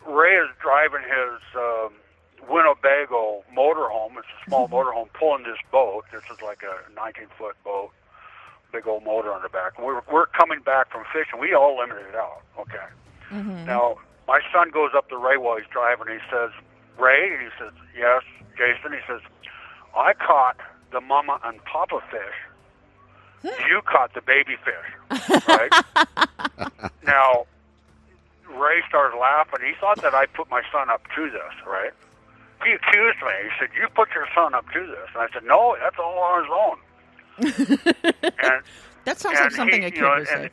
Ray 0.06 0.36
is 0.36 0.48
driving 0.60 1.02
his 1.02 1.40
um, 1.56 1.92
Winnebago 2.48 3.44
motorhome. 3.54 4.18
It's 4.18 4.28
a 4.42 4.48
small 4.48 4.68
motorhome, 4.74 5.12
pulling 5.12 5.44
this 5.44 5.58
boat. 5.70 6.04
This 6.12 6.22
is 6.32 6.40
like 6.42 6.62
a 6.62 6.90
19 6.94 7.26
foot 7.36 7.56
boat, 7.64 7.90
big 8.72 8.86
old 8.86 9.04
motor 9.04 9.32
on 9.32 9.42
the 9.42 9.48
back. 9.48 9.72
And 9.76 9.86
we're 9.86 10.00
we're 10.10 10.26
coming 10.26 10.60
back 10.60 10.90
from 10.90 11.04
fishing. 11.12 11.40
We 11.40 11.54
all 11.54 11.78
limited 11.78 12.06
it 12.08 12.14
out. 12.14 12.42
Okay. 12.58 12.86
Now 13.66 13.98
my 14.28 14.40
son 14.52 14.70
goes 14.70 14.90
up 14.96 15.08
to 15.10 15.16
Ray 15.16 15.36
while 15.36 15.56
he's 15.56 15.68
driving. 15.70 16.06
And 16.08 16.20
he 16.20 16.26
says, 16.30 16.50
"Ray," 16.98 17.30
he 17.30 17.48
says, 17.58 17.72
"Yes, 17.96 18.22
Jason." 18.56 18.92
He 18.92 19.00
says, 19.06 19.20
"I 19.96 20.12
caught 20.14 20.56
the 20.92 21.00
mama 21.00 21.40
and 21.44 21.62
papa 21.64 22.00
fish. 22.10 23.52
You 23.68 23.80
caught 23.84 24.14
the 24.14 24.22
baby 24.22 24.56
fish, 24.64 25.42
right?" 25.48 25.72
now 27.06 27.46
Ray 28.50 28.82
started 28.88 29.16
laughing. 29.18 29.60
He 29.66 29.74
thought 29.80 30.00
that 30.02 30.14
I 30.14 30.26
put 30.26 30.50
my 30.50 30.62
son 30.72 30.90
up 30.90 31.02
to 31.14 31.30
this, 31.30 31.54
right? 31.66 31.92
He 32.64 32.72
accused 32.72 33.18
me. 33.22 33.32
He 33.44 33.50
said, 33.58 33.68
"You 33.78 33.88
put 33.94 34.08
your 34.14 34.26
son 34.34 34.54
up 34.54 34.64
to 34.72 34.86
this," 34.86 35.08
and 35.14 35.22
I 35.22 35.28
said, 35.32 35.44
"No, 35.44 35.76
that's 35.80 35.96
all 35.98 36.18
on 36.18 36.42
his 36.42 36.52
own." 36.52 36.78
and 38.42 38.62
That 39.04 39.20
sounds 39.20 39.38
like 39.38 39.52
something 39.52 39.82
he, 39.82 39.88
a 39.88 39.90
kid 39.92 40.00
know, 40.00 40.14
would 40.18 40.26
say. 40.26 40.34
and, 40.34 40.50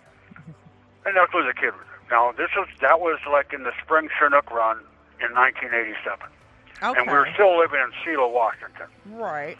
and 1.05 1.17
that's 1.17 1.33
what 1.33 1.43
the 1.47 1.59
kid. 1.59 1.73
Now 2.11 2.31
this 2.33 2.49
was 2.55 2.67
that 2.81 2.99
was 2.99 3.19
like 3.29 3.51
in 3.51 3.63
the 3.63 3.71
spring 3.83 4.09
Chinook 4.19 4.51
run 4.51 4.77
in 5.21 5.33
1987, 5.35 6.29
Okay. 6.81 6.99
and 6.99 7.07
we 7.09 7.13
were 7.17 7.29
still 7.33 7.57
living 7.57 7.79
in 7.79 7.91
Seattle, 8.03 8.31
Washington. 8.31 8.87
right. 9.11 9.57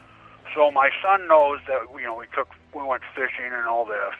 So 0.54 0.70
my 0.72 0.89
son 1.02 1.28
knows 1.28 1.60
that 1.68 1.82
you 1.98 2.04
know 2.06 2.13
we 2.16 2.28
took 2.36 2.50
we 2.76 2.84
went 2.84 3.02
fishing 3.16 3.48
and 3.52 3.66
all 3.68 3.86
this. 3.86 4.13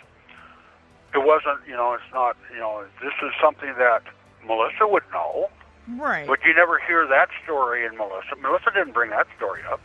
It 1.14 1.22
wasn't 1.24 1.62
you 1.68 1.76
know 1.76 1.94
it's 1.94 2.12
not 2.14 2.36
you 2.52 2.60
know 2.60 2.86
this 3.02 3.14
is 3.22 3.32
something 3.42 3.74
that 3.78 4.02
Melissa 4.48 4.88
would 4.88 5.04
know, 5.12 5.50
Right. 6.00 6.26
but 6.26 6.40
you 6.44 6.54
never 6.56 6.80
hear 6.80 7.06
that 7.06 7.30
story 7.44 7.86
in 7.86 7.98
Melissa. 7.98 8.36
Melissa 8.42 8.72
didn't 8.74 8.94
bring 8.94 9.12
that 9.12 9.28
story 9.38 9.62
up 9.72 9.80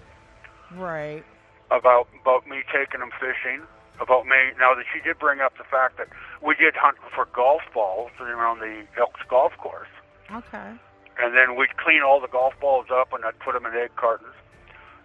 Right. 0.73 1.23
about 1.71 2.09
about 2.23 2.47
me 2.47 2.63
taking 2.73 3.01
him 3.01 3.11
fishing. 3.21 3.63
About 4.01 4.25
me 4.27 4.37
now 4.61 4.75
that 4.75 4.85
she 4.95 5.01
did 5.01 5.19
bring 5.19 5.41
up 5.41 5.59
the 5.59 5.65
fact 5.65 5.99
that 5.99 6.07
we 6.41 6.55
did 6.55 6.77
hunt 6.77 6.97
for 7.15 7.27
golf 7.27 7.63
balls 7.75 8.13
around 8.21 8.61
the 8.61 8.87
Elks 8.97 9.21
golf 9.29 9.53
course, 9.59 9.89
Okay. 10.33 10.73
And 11.20 11.35
then 11.35 11.57
we'd 11.57 11.76
clean 11.76 12.02
all 12.02 12.20
the 12.20 12.28
golf 12.28 12.54
balls 12.61 12.87
up 12.92 13.12
and 13.12 13.24
I'd 13.24 13.38
put 13.40 13.54
them 13.54 13.66
in 13.66 13.74
egg 13.74 13.90
cartons, 13.96 14.35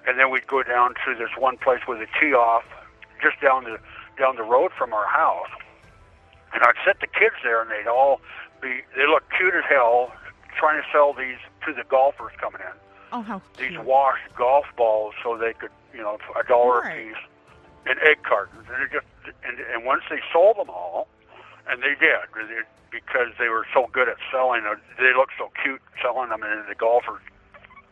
and 0.08 0.20
then 0.20 0.30
we'd 0.32 0.48
go 0.48 0.64
down 0.64 0.94
to 1.06 1.16
this 1.18 1.30
one 1.38 1.58
place 1.58 1.82
with 1.88 2.00
a 2.02 2.08
tee 2.20 2.34
off, 2.34 2.64
just 3.22 3.40
down 3.42 3.64
the 3.64 3.78
down 4.18 4.36
the 4.36 4.44
road 4.44 4.72
from 4.78 4.94
our 4.94 5.08
house, 5.08 5.50
and 6.54 6.62
I'd 6.64 6.76
set 6.86 7.00
the 7.00 7.08
kids 7.08 7.36
there, 7.44 7.62
and 7.62 7.72
they'd 7.72 7.88
all 7.90 8.22
be 8.62 8.82
they 8.96 9.08
look 9.08 9.24
cute 9.38 9.54
as 9.56 9.64
hell, 9.70 10.12
trying 10.58 10.82
to 10.82 10.88
sell 10.92 11.14
these 11.14 11.38
to 11.66 11.74
the 11.74 11.84
golfers 11.90 12.32
coming 12.40 12.62
in 12.62 12.78
Oh, 13.12 13.22
how 13.22 13.42
these 13.58 13.78
washed 13.80 14.34
golf 14.36 14.66
balls 14.76 15.14
so 15.24 15.38
they 15.38 15.54
could, 15.54 15.70
you 15.94 16.02
know, 16.02 16.18
a 16.40 16.44
dollar 16.48 16.82
Right. 16.82 17.00
a 17.00 17.10
piece 17.14 17.24
in 17.86 17.98
egg 18.08 18.24
cartons. 18.24 18.66
And 18.74 18.84
it 18.84 18.92
just 18.92 19.06
and, 19.48 19.60
and 19.60 19.86
once 19.86 20.04
they 20.10 20.20
sold 20.32 20.58
them 20.58 20.70
all, 20.70 21.08
and 21.70 21.82
they 21.82 21.96
did 22.00 22.20
because 22.92 23.30
they 23.40 23.50
were 23.50 23.66
so 23.74 23.88
good 23.92 24.08
at 24.10 24.18
selling 24.32 24.64
them, 24.64 24.80
they 24.98 25.14
looked 25.16 25.34
so 25.38 25.52
cute 25.64 25.82
selling 26.02 26.30
them, 26.30 26.44
and 26.44 26.68
the 26.70 26.76
golfers, 26.76 27.22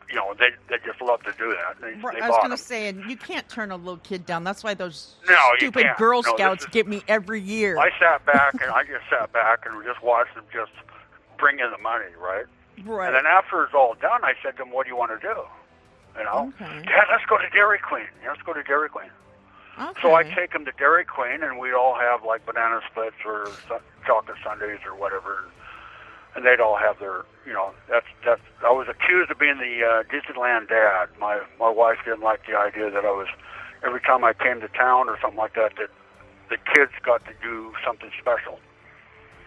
you 0.10 0.16
know, 0.16 0.34
they 0.38 0.50
they 0.70 0.78
just 0.86 1.02
love 1.02 1.24
to 1.24 1.32
do 1.38 1.50
that. 1.56 1.80
They, 1.82 1.94
Right, 2.02 2.16
they 2.16 2.22
I 2.22 2.30
was 2.30 2.38
going 2.38 2.52
to 2.52 2.58
say, 2.58 2.88
and 2.88 3.10
you 3.10 3.18
can't 3.18 3.48
turn 3.50 3.72
a 3.72 3.78
little 3.78 3.98
kid 3.98 4.26
down. 4.26 4.44
That's 4.44 4.64
why 4.64 4.74
those 4.74 5.16
No, 5.28 5.36
stupid. 5.58 5.88
Girl 5.98 6.22
No, 6.24 6.36
Scouts 6.36 6.64
is- 6.64 6.70
get 6.72 6.88
me 6.88 7.02
every 7.08 7.42
year. 7.42 7.78
I 7.80 7.90
sat 8.00 8.26
back 8.32 8.56
and 8.62 8.70
I 8.72 8.84
just 8.84 9.10
sat 9.10 9.32
back 9.32 9.66
and 9.66 9.84
just 9.86 10.04
watched 10.04 10.36
them 10.36 10.44
just 10.54 10.72
bring 11.38 11.60
in 11.60 11.72
the 11.72 11.78
money, 11.82 12.12
right? 12.22 12.46
right. 12.86 13.08
And 13.08 13.16
then 13.16 13.26
after 13.26 13.64
it's 13.64 13.74
all 13.74 13.96
done, 14.02 14.24
I 14.24 14.34
said 14.44 14.52
to 14.58 14.64
them, 14.64 14.72
"What 14.72 14.84
do 14.86 14.90
you 14.90 14.98
want 14.98 15.12
to 15.20 15.28
do?" 15.28 15.42
You 16.18 16.26
know, 16.26 16.52
Okay. 16.60 16.84
Dad, 16.86 17.06
let's 17.10 17.26
go 17.30 17.38
to 17.38 17.50
Dairy 17.50 17.80
Queen. 17.80 18.06
Yeah, 18.22 18.32
let's 18.32 18.42
go 18.42 18.54
to 18.54 18.64
Dairy 18.64 18.90
Queen. 18.90 19.10
Okay. 19.90 20.00
So 20.02 20.14
I'd 20.14 20.32
take 20.36 20.54
them 20.54 20.66
to 20.66 20.72
Dairy 20.78 21.06
Queen, 21.06 21.44
and 21.44 21.58
we'd 21.60 21.74
all 21.74 21.96
have 21.96 22.24
like 22.24 22.46
banana 22.46 22.82
splits 22.90 23.18
or 23.26 23.58
su- 23.68 23.84
chocolate 24.06 24.38
sundaes 24.44 24.80
or 24.86 24.96
whatever, 24.98 25.46
and 26.36 26.46
they'd 26.46 26.60
all 26.60 26.78
have 26.78 27.00
their, 27.00 27.26
you 27.46 27.54
know, 27.54 27.72
that's 27.90 28.06
that's. 28.26 28.42
I 28.66 28.72
was 28.72 28.88
accused 28.90 29.32
of 29.32 29.40
being 29.40 29.58
the 29.58 29.86
uh, 29.86 30.04
Disneyland 30.12 30.70
dad. 30.70 31.10
My 31.20 31.42
my 31.60 31.70
wife 31.70 31.98
didn't 32.06 32.22
like 32.22 32.46
the 32.48 32.58
idea 32.58 32.92
that 32.92 33.06
I 33.06 33.12
was 33.12 33.28
every 33.84 34.02
time 34.02 34.24
I 34.24 34.34
came 34.34 34.62
to 34.62 34.68
town 34.70 35.10
or 35.10 35.18
something 35.22 35.40
like 35.40 35.56
that 35.56 35.74
that 35.78 35.90
the 36.50 36.58
kids 36.74 36.92
got 37.04 37.24
to 37.26 37.34
do 37.42 37.74
something 37.86 38.12
special, 38.20 38.60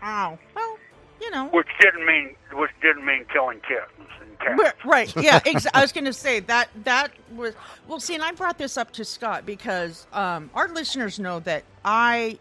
Ow. 0.02 0.38
Well, 0.56 0.78
you 1.24 1.30
know. 1.30 1.46
which 1.48 1.68
didn't 1.80 2.06
mean 2.06 2.34
which 2.52 2.70
didn't 2.82 3.04
mean 3.04 3.24
killing 3.32 3.60
kittens 3.60 4.10
and 4.20 4.38
cats. 4.38 4.60
Right, 4.60 4.84
right. 4.84 5.16
Yeah, 5.16 5.40
ex- 5.46 5.66
I 5.72 5.80
was 5.80 5.92
going 5.92 6.04
to 6.04 6.12
say 6.12 6.40
that 6.40 6.68
that 6.84 7.12
was 7.34 7.54
well. 7.88 7.98
See, 8.00 8.14
and 8.14 8.22
I 8.22 8.32
brought 8.32 8.58
this 8.58 8.76
up 8.76 8.92
to 8.92 9.04
Scott 9.04 9.46
because 9.46 10.06
um, 10.12 10.50
our 10.54 10.68
listeners 10.68 11.18
know 11.18 11.40
that 11.40 11.64
I 11.84 12.38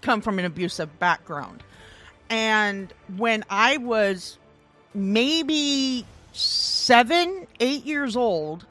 come 0.00 0.20
from 0.20 0.38
an 0.38 0.44
abusive 0.44 0.98
background, 0.98 1.62
and 2.30 2.92
when 3.16 3.44
I 3.50 3.76
was 3.78 4.38
maybe 4.94 6.06
seven, 6.32 7.46
eight 7.58 7.84
years 7.84 8.16
old, 8.16 8.64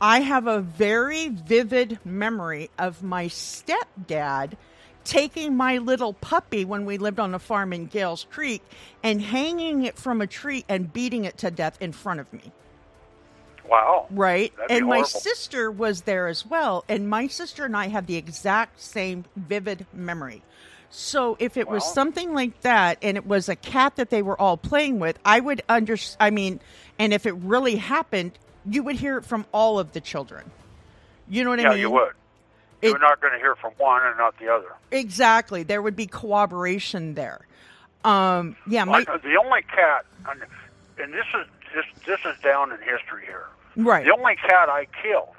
I 0.00 0.20
have 0.20 0.46
a 0.46 0.60
very 0.60 1.28
vivid 1.28 1.98
memory 2.04 2.70
of 2.78 3.02
my 3.02 3.26
stepdad 3.26 4.54
taking 5.04 5.56
my 5.56 5.78
little 5.78 6.12
puppy 6.14 6.64
when 6.64 6.84
we 6.86 6.98
lived 6.98 7.20
on 7.20 7.34
a 7.34 7.38
farm 7.38 7.72
in 7.72 7.86
Gales 7.86 8.26
Creek 8.30 8.62
and 9.02 9.20
hanging 9.20 9.84
it 9.84 9.96
from 9.96 10.20
a 10.20 10.26
tree 10.26 10.64
and 10.68 10.92
beating 10.92 11.24
it 11.24 11.38
to 11.38 11.50
death 11.50 11.80
in 11.80 11.92
front 11.92 12.20
of 12.20 12.32
me. 12.32 12.52
Wow. 13.68 14.06
Right? 14.10 14.52
And 14.68 14.86
my 14.86 15.02
sister 15.02 15.70
was 15.70 16.02
there 16.02 16.28
as 16.28 16.44
well. 16.44 16.84
And 16.88 17.08
my 17.08 17.28
sister 17.28 17.64
and 17.64 17.76
I 17.76 17.88
have 17.88 18.06
the 18.06 18.16
exact 18.16 18.80
same 18.80 19.24
vivid 19.36 19.86
memory. 19.92 20.42
So 20.90 21.36
if 21.40 21.56
it 21.56 21.68
was 21.68 21.84
something 21.84 22.34
like 22.34 22.60
that 22.60 22.98
and 23.02 23.16
it 23.16 23.26
was 23.26 23.48
a 23.48 23.56
cat 23.56 23.96
that 23.96 24.10
they 24.10 24.22
were 24.22 24.40
all 24.40 24.56
playing 24.56 25.00
with, 25.00 25.18
I 25.24 25.40
would 25.40 25.62
under 25.68 25.96
I 26.20 26.30
mean, 26.30 26.60
and 26.98 27.12
if 27.12 27.26
it 27.26 27.32
really 27.32 27.76
happened, 27.76 28.32
you 28.64 28.84
would 28.84 28.96
hear 28.96 29.18
it 29.18 29.24
from 29.24 29.44
all 29.52 29.78
of 29.78 29.92
the 29.92 30.00
children. 30.00 30.50
You 31.28 31.42
know 31.42 31.50
what 31.50 31.58
Yeah, 31.58 31.66
I 31.66 31.68
mean? 31.70 31.78
Yeah, 31.78 31.80
you 31.80 31.90
would. 31.90 32.12
It- 32.84 32.90
You're 32.90 32.98
not 32.98 33.20
going 33.20 33.32
to 33.32 33.38
hear 33.38 33.54
from 33.56 33.72
one 33.78 34.02
and 34.04 34.16
not 34.18 34.38
the 34.38 34.48
other. 34.52 34.68
Exactly. 34.90 35.62
There 35.62 35.80
would 35.82 35.96
be 35.96 36.06
cooperation 36.06 37.14
there. 37.14 37.40
Um, 38.04 38.56
yeah, 38.68 38.84
my 38.84 38.98
know 39.00 39.16
the 39.16 39.36
only 39.42 39.62
cat, 39.62 40.04
and 40.28 40.42
and 40.98 41.14
this 41.14 41.24
is 41.34 41.46
this 41.74 41.84
this 42.04 42.20
is 42.26 42.38
down 42.42 42.70
in 42.70 42.76
history 42.78 43.24
here. 43.24 43.46
right. 43.76 44.04
The 44.04 44.12
only 44.12 44.36
cat 44.36 44.68
I 44.68 44.86
killed, 45.02 45.34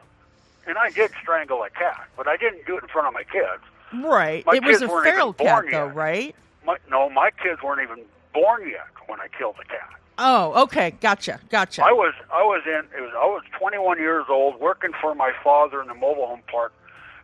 and 0.65 0.75
I 0.75 0.89
did 0.89 1.11
strangle 1.21 1.61
a 1.63 1.69
cat, 1.69 2.07
but 2.17 2.27
I 2.27 2.37
didn't 2.37 2.65
do 2.65 2.75
it 2.77 2.81
in 2.83 2.89
front 2.89 3.07
of 3.07 3.13
my 3.13 3.21
kids. 3.23 3.61
Right. 4.03 4.43
My 4.47 4.55
it 4.55 4.63
was 4.63 4.79
kids 4.79 4.81
a 4.81 4.87
weren't 4.87 5.05
even 5.07 5.15
feral 5.15 5.33
cat 5.33 5.65
though, 5.71 5.85
yet. 5.85 5.95
right? 5.95 6.35
My, 6.65 6.77
no, 6.89 7.07
my 7.11 7.29
kids 7.29 7.61
weren't 7.61 7.83
even 7.83 8.03
born 8.33 8.67
yet 8.67 8.87
when 9.05 9.19
I 9.21 9.27
killed 9.37 9.57
the 9.59 9.65
cat. 9.65 9.87
Oh, 10.17 10.63
okay. 10.63 10.91
Gotcha. 11.01 11.39
Gotcha. 11.51 11.83
I 11.85 11.91
was 11.91 12.15
I 12.33 12.41
was 12.41 12.63
in 12.65 12.81
it 12.97 13.01
was 13.01 13.11
I 13.15 13.25
was 13.25 13.43
21 13.59 13.99
years 13.99 14.25
old 14.27 14.59
working 14.59 14.91
for 14.99 15.13
my 15.13 15.33
father 15.43 15.81
in 15.83 15.87
the 15.87 15.93
mobile 15.93 16.25
home 16.25 16.41
park, 16.51 16.73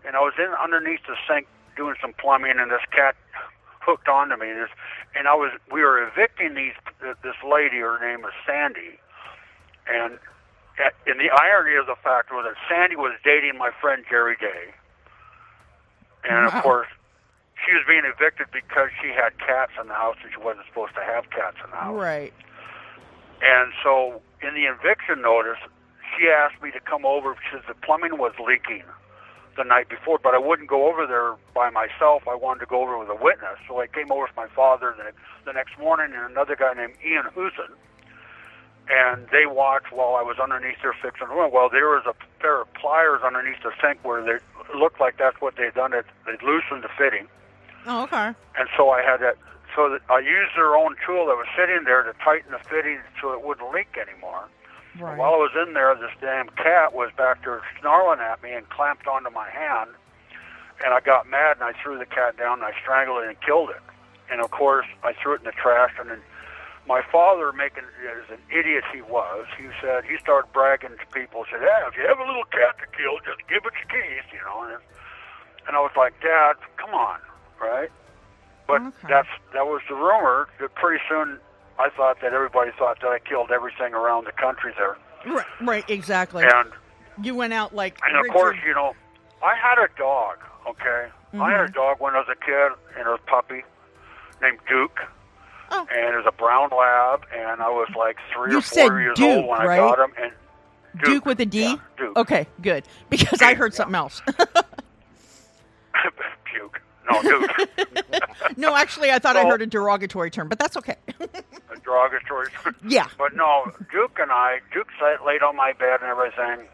and 0.05 0.15
I 0.15 0.19
was 0.19 0.33
in 0.37 0.49
underneath 0.61 1.01
the 1.07 1.15
sink 1.27 1.47
doing 1.77 1.95
some 2.01 2.13
plumbing, 2.13 2.59
and 2.59 2.71
this 2.71 2.81
cat 2.91 3.15
hooked 3.79 4.07
onto 4.07 4.35
me. 4.37 4.47
This, 4.53 4.69
and 5.15 5.27
I 5.27 5.33
was 5.35 5.51
we 5.71 5.81
were 5.81 6.01
evicting 6.07 6.53
these 6.55 6.73
this 7.23 7.35
lady. 7.47 7.77
Her 7.79 7.99
name 7.99 8.21
was 8.21 8.33
Sandy, 8.45 8.99
and 9.87 10.17
and 11.07 11.19
the 11.19 11.29
irony 11.29 11.75
of 11.77 11.85
the 11.85 11.95
fact 12.03 12.31
was 12.31 12.45
that 12.47 12.57
Sandy 12.69 12.95
was 12.95 13.13
dating 13.23 13.57
my 13.57 13.69
friend 13.81 14.03
Jerry 14.09 14.35
Day, 14.39 14.73
and 16.23 16.45
Wow. 16.45 16.57
of 16.57 16.63
course. 16.63 16.87
She 17.63 17.75
was 17.77 17.85
being 17.87 18.01
evicted 18.09 18.47
because 18.51 18.89
she 18.99 19.09
had 19.09 19.37
cats 19.37 19.73
in 19.79 19.87
the 19.87 19.93
house 19.93 20.17
and 20.23 20.31
she 20.33 20.39
wasn't 20.41 20.65
supposed 20.65 20.95
to 20.95 21.01
have 21.05 21.29
cats 21.29 21.57
in 21.63 21.69
the 21.69 21.77
house. 21.77 21.93
right. 21.93 22.33
And 23.43 23.71
so 23.83 24.19
in 24.41 24.55
the 24.55 24.65
eviction 24.65 25.21
notice, 25.21 25.59
she 26.17 26.25
asked 26.27 26.57
me 26.63 26.71
to 26.71 26.79
come 26.79 27.05
over 27.05 27.35
because 27.37 27.61
the 27.67 27.75
plumbing 27.75 28.17
was 28.17 28.33
leaking 28.43 28.81
the 29.57 29.63
night 29.63 29.89
before, 29.89 30.19
but 30.21 30.33
I 30.33 30.37
wouldn't 30.37 30.69
go 30.69 30.87
over 30.87 31.05
there 31.05 31.35
by 31.53 31.69
myself. 31.69 32.23
I 32.27 32.35
wanted 32.35 32.61
to 32.61 32.65
go 32.67 32.81
over 32.81 32.97
with 32.97 33.09
a 33.09 33.15
witness. 33.21 33.59
So 33.67 33.79
I 33.81 33.87
came 33.87 34.11
over 34.11 34.23
with 34.23 34.35
my 34.37 34.47
father 34.47 34.95
the, 34.97 35.11
the 35.45 35.53
next 35.53 35.77
morning 35.77 36.15
and 36.15 36.29
another 36.31 36.55
guy 36.55 36.73
named 36.73 36.93
Ian 37.05 37.25
Huson. 37.35 37.71
And 38.89 39.27
they 39.31 39.45
watched 39.45 39.91
while 39.91 40.15
I 40.15 40.21
was 40.23 40.37
underneath 40.39 40.77
there 40.81 40.95
fixing 41.01 41.27
room. 41.27 41.51
Well, 41.53 41.69
there 41.69 41.87
was 41.89 42.03
a 42.07 42.15
pair 42.41 42.61
of 42.61 42.73
pliers 42.73 43.21
underneath 43.23 43.61
the 43.63 43.71
sink 43.81 43.99
where 44.03 44.23
they 44.23 44.39
looked 44.77 44.99
like 44.99 45.17
that's 45.17 45.39
what 45.39 45.55
they'd 45.55 45.73
done. 45.73 45.93
It 45.93 46.05
they'd 46.25 46.41
loosened 46.43 46.83
the 46.83 46.89
fitting 46.97 47.27
Oh, 47.85 48.03
okay. 48.03 48.33
and 48.57 48.67
so 48.75 48.89
I 48.89 49.01
had 49.01 49.17
that. 49.21 49.37
So 49.75 49.87
that 49.89 50.01
I 50.09 50.19
used 50.19 50.51
their 50.57 50.75
own 50.75 50.95
tool 51.05 51.27
that 51.27 51.37
was 51.39 51.47
sitting 51.57 51.85
there 51.85 52.03
to 52.03 52.11
tighten 52.23 52.51
the 52.51 52.59
fitting 52.59 52.99
so 53.21 53.31
it 53.31 53.41
wouldn't 53.45 53.71
leak 53.71 53.95
anymore. 53.95 54.43
Right. 54.99 55.17
While 55.17 55.33
I 55.33 55.37
was 55.37 55.51
in 55.67 55.73
there, 55.73 55.95
this 55.95 56.11
damn 56.19 56.49
cat 56.49 56.93
was 56.93 57.11
back 57.17 57.43
there 57.43 57.61
snarling 57.79 58.19
at 58.19 58.43
me 58.43 58.51
and 58.51 58.67
clamped 58.69 59.07
onto 59.07 59.29
my 59.29 59.49
hand. 59.49 59.91
and 60.83 60.93
I 60.95 60.99
got 60.99 61.29
mad 61.29 61.57
and 61.57 61.63
I 61.63 61.73
threw 61.81 61.97
the 61.99 62.05
cat 62.07 62.37
down 62.37 62.59
and 62.59 62.63
I 62.63 62.73
strangled 62.81 63.23
it 63.23 63.29
and 63.29 63.39
killed 63.41 63.69
it. 63.69 63.81
And 64.31 64.41
of 64.41 64.49
course, 64.51 64.87
I 65.03 65.13
threw 65.13 65.35
it 65.35 65.39
in 65.41 65.45
the 65.45 65.51
trash. 65.51 65.91
And 65.99 66.09
then 66.09 66.21
my 66.87 67.01
father, 67.11 67.51
making 67.53 67.83
as 68.09 68.29
an 68.31 68.41
idiot 68.49 68.83
he 68.91 69.01
was, 69.01 69.45
he 69.57 69.67
said 69.79 70.03
he 70.05 70.17
started 70.17 70.51
bragging 70.53 70.97
to 70.97 71.05
people. 71.13 71.45
Said, 71.51 71.61
"Yeah, 71.61 71.87
if 71.87 71.95
you 71.95 72.07
have 72.07 72.17
a 72.19 72.25
little 72.25 72.45
cat 72.45 72.75
to 72.79 72.87
kill, 72.97 73.19
just 73.23 73.45
give 73.47 73.63
it 73.65 73.73
the 73.77 73.87
keys," 73.93 74.23
you 74.33 74.39
know. 74.39 74.63
And, 74.63 74.81
and 75.67 75.75
I 75.77 75.79
was 75.79 75.91
like, 75.95 76.19
"Dad, 76.21 76.53
come 76.77 76.95
on, 76.95 77.19
right?" 77.61 77.91
But 78.67 78.81
Okay. 78.81 79.07
that's 79.07 79.29
that 79.53 79.67
was 79.67 79.81
the 79.87 79.95
rumor. 79.95 80.47
That 80.59 80.73
pretty 80.75 81.03
soon, 81.07 81.39
I 81.81 81.89
thought 81.89 82.21
that 82.21 82.33
everybody 82.33 82.71
thought 82.77 82.99
that 83.01 83.07
I 83.07 83.17
killed 83.19 83.49
everything 83.51 83.93
around 83.93 84.25
the 84.25 84.31
country 84.33 84.71
there. 84.77 84.97
Right, 85.25 85.45
right, 85.61 85.89
exactly. 85.89 86.43
And 86.43 86.69
you 87.23 87.33
went 87.33 87.53
out 87.53 87.73
like 87.73 87.99
and 88.07 88.15
of 88.17 88.31
course, 88.31 88.57
you 88.65 88.73
know, 88.73 88.93
I 89.43 89.55
had 89.55 89.83
a 89.83 89.87
dog. 89.97 90.37
Okay, 90.69 91.07
I 91.33 91.51
had 91.51 91.61
a 91.61 91.63
mm-hmm. 91.63 91.73
dog 91.73 91.99
when 91.99 92.13
I 92.13 92.19
was 92.19 92.27
a 92.31 92.45
kid, 92.45 92.71
and 92.97 93.07
it 93.07 93.09
was 93.09 93.19
a 93.25 93.29
puppy 93.29 93.63
named 94.41 94.59
Duke. 94.69 94.99
Oh. 95.71 95.87
And 95.89 96.13
it 96.13 96.17
was 96.17 96.25
a 96.27 96.33
brown 96.33 96.69
lab, 96.69 97.25
and 97.33 97.61
I 97.61 97.69
was 97.69 97.89
like 97.97 98.17
three 98.33 98.51
You 98.51 98.59
or 98.59 98.61
four 98.61 99.01
years 99.01 99.17
Duke, 99.17 99.37
old 99.37 99.47
when 99.47 99.61
right? 99.61 99.79
I 99.79 99.95
got 99.95 99.99
him. 99.99 100.11
And 100.21 100.33
Duke, 101.03 101.25
with 101.25 101.39
a 101.39 101.45
D. 101.45 101.61
Yeah, 101.61 101.75
Duke. 101.97 102.17
Okay, 102.17 102.45
good. 102.61 102.83
Because 103.09 103.41
I 103.41 103.53
heard 103.53 103.73
something 103.77 103.95
else. 103.95 104.21
Puke. 106.43 106.81
No, 107.09 107.21
Duke. 107.21 107.51
no, 108.57 108.75
actually, 108.75 109.11
I 109.11 109.19
thought 109.19 109.37
I 109.37 109.45
heard 109.45 109.61
a 109.61 109.65
derogatory 109.65 110.29
term, 110.29 110.49
but 110.49 110.59
that's 110.59 110.77
okay. 110.77 110.97
Derogatory. 111.83 112.49
Yeah. 112.87 113.07
But 113.17 113.35
no, 113.35 113.71
Duke 113.91 114.17
and 114.19 114.31
I, 114.31 114.59
Duke 114.73 114.87
sat, 114.99 115.25
laid 115.25 115.41
on 115.43 115.55
my 115.55 115.73
bed 115.73 115.99
and 116.01 116.09
everything, 116.09 116.67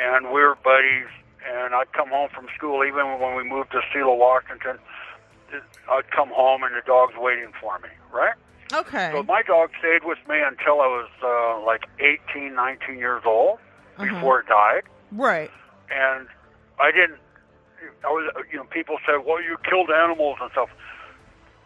and 0.00 0.26
we 0.26 0.40
were 0.40 0.56
buddies. 0.62 1.08
And 1.48 1.74
I'd 1.74 1.92
come 1.92 2.08
home 2.10 2.28
from 2.34 2.46
school, 2.56 2.84
even 2.84 3.18
when 3.20 3.34
we 3.36 3.42
moved 3.44 3.70
to 3.72 3.80
Seattle, 3.92 4.18
Washington. 4.18 4.78
I'd 5.90 6.10
come 6.10 6.28
home 6.28 6.62
and 6.62 6.74
the 6.74 6.82
dog's 6.84 7.14
waiting 7.16 7.52
for 7.60 7.78
me, 7.78 7.88
right? 8.12 8.34
okay. 8.72 9.10
So 9.14 9.22
my 9.22 9.40
dog 9.42 9.70
stayed 9.78 10.04
with 10.04 10.18
me 10.28 10.36
until 10.44 10.82
I 10.82 10.88
was 10.92 11.08
uh, 11.24 11.64
like 11.64 11.86
18, 12.00 12.54
19 12.54 12.98
years 12.98 13.22
old 13.24 13.58
Uh-huh. 13.96 14.12
before 14.12 14.40
it 14.40 14.46
died. 14.46 14.82
right. 15.12 15.50
And 15.90 16.28
I 16.78 16.90
didn't, 16.92 17.18
I 18.04 18.08
was, 18.08 18.30
you 18.52 18.58
know, 18.58 18.64
people 18.64 18.98
said, 19.06 19.24
well, 19.24 19.40
you 19.42 19.56
killed 19.64 19.88
animals 19.90 20.36
and 20.42 20.50
stuff. 20.52 20.68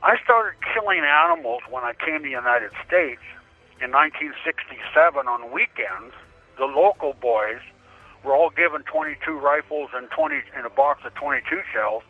I 0.02 0.16
started 0.24 0.54
killing 0.74 1.00
animals 1.00 1.62
when 1.70 1.84
I 1.84 1.92
came 1.94 2.18
to 2.18 2.22
the 2.24 2.30
United 2.30 2.70
States 2.86 3.22
in 3.80 3.90
1967 3.92 5.28
on 5.28 5.52
weekends. 5.52 6.14
The 6.58 6.64
local 6.66 7.14
boys 7.14 7.60
were 8.24 8.34
all 8.34 8.50
given 8.50 8.82
22 8.82 9.32
rifles 9.38 9.90
and 9.94 10.10
20 10.10 10.36
in 10.58 10.64
a 10.66 10.70
box 10.70 11.02
of 11.04 11.14
22 11.14 11.60
shells 11.72 12.02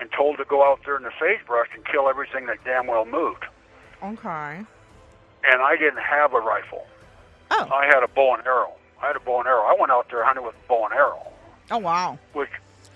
and 0.00 0.10
told 0.12 0.38
to 0.38 0.44
go 0.44 0.62
out 0.70 0.80
there 0.84 0.96
in 0.96 1.02
the 1.02 1.10
sagebrush 1.18 1.68
and 1.74 1.84
kill 1.84 2.08
everything 2.08 2.46
that 2.46 2.58
damn 2.64 2.86
well 2.86 3.04
moved. 3.04 3.44
Okay. 4.02 4.64
And 5.44 5.62
I 5.62 5.76
didn't 5.76 6.02
have 6.02 6.32
a 6.34 6.38
rifle. 6.40 6.86
Oh. 7.50 7.68
I 7.72 7.86
had 7.86 8.02
a 8.02 8.08
bow 8.08 8.34
and 8.34 8.46
arrow. 8.46 8.72
I 9.02 9.06
had 9.08 9.16
a 9.16 9.20
bow 9.20 9.38
and 9.40 9.48
arrow. 9.48 9.62
I 9.62 9.76
went 9.78 9.90
out 9.92 10.08
there 10.10 10.24
hunting 10.24 10.44
with 10.44 10.54
a 10.54 10.68
bow 10.68 10.84
and 10.84 10.94
arrow, 10.94 11.26
Oh, 11.70 11.78
wow. 11.78 12.18
which 12.32 12.50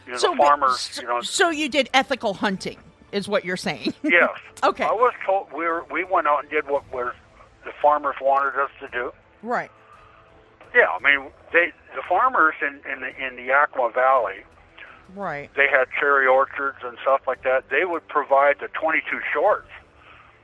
you 0.06 0.12
know, 0.12 0.18
so, 0.18 0.30
the 0.32 0.36
farmers, 0.36 0.78
so, 0.80 1.02
you 1.02 1.08
know, 1.08 1.20
so 1.22 1.50
you 1.50 1.68
did 1.68 1.88
ethical 1.94 2.34
hunting, 2.34 2.78
is 3.12 3.28
what 3.28 3.44
you're 3.44 3.56
saying. 3.56 3.94
yes. 4.02 4.30
Okay. 4.64 4.84
I 4.84 4.92
was 4.92 5.12
told 5.24 5.48
we 5.52 5.64
were, 5.64 5.84
we 5.90 6.04
went 6.04 6.26
out 6.26 6.40
and 6.40 6.50
did 6.50 6.66
what 6.68 6.90
was 6.92 7.14
the 7.64 7.70
farmers 7.80 8.16
wanted 8.20 8.58
us 8.60 8.70
to 8.80 8.88
do. 8.88 9.12
right. 9.42 9.70
Yeah, 10.74 10.86
I 10.88 10.98
mean, 11.02 11.30
they 11.52 11.70
the 11.94 12.00
farmers 12.08 12.54
in 12.62 12.80
in 12.90 13.00
the 13.02 13.08
in 13.26 13.36
the 13.36 13.42
Yakima 13.42 13.90
Valley, 13.94 14.38
Right. 15.14 15.50
they 15.54 15.68
had 15.68 15.84
cherry 16.00 16.26
orchards 16.26 16.78
and 16.82 16.96
stuff 17.02 17.20
like 17.26 17.42
that. 17.44 17.64
They 17.70 17.84
would 17.84 18.08
provide 18.08 18.56
the 18.58 18.68
22 18.68 19.02
shorts 19.34 19.68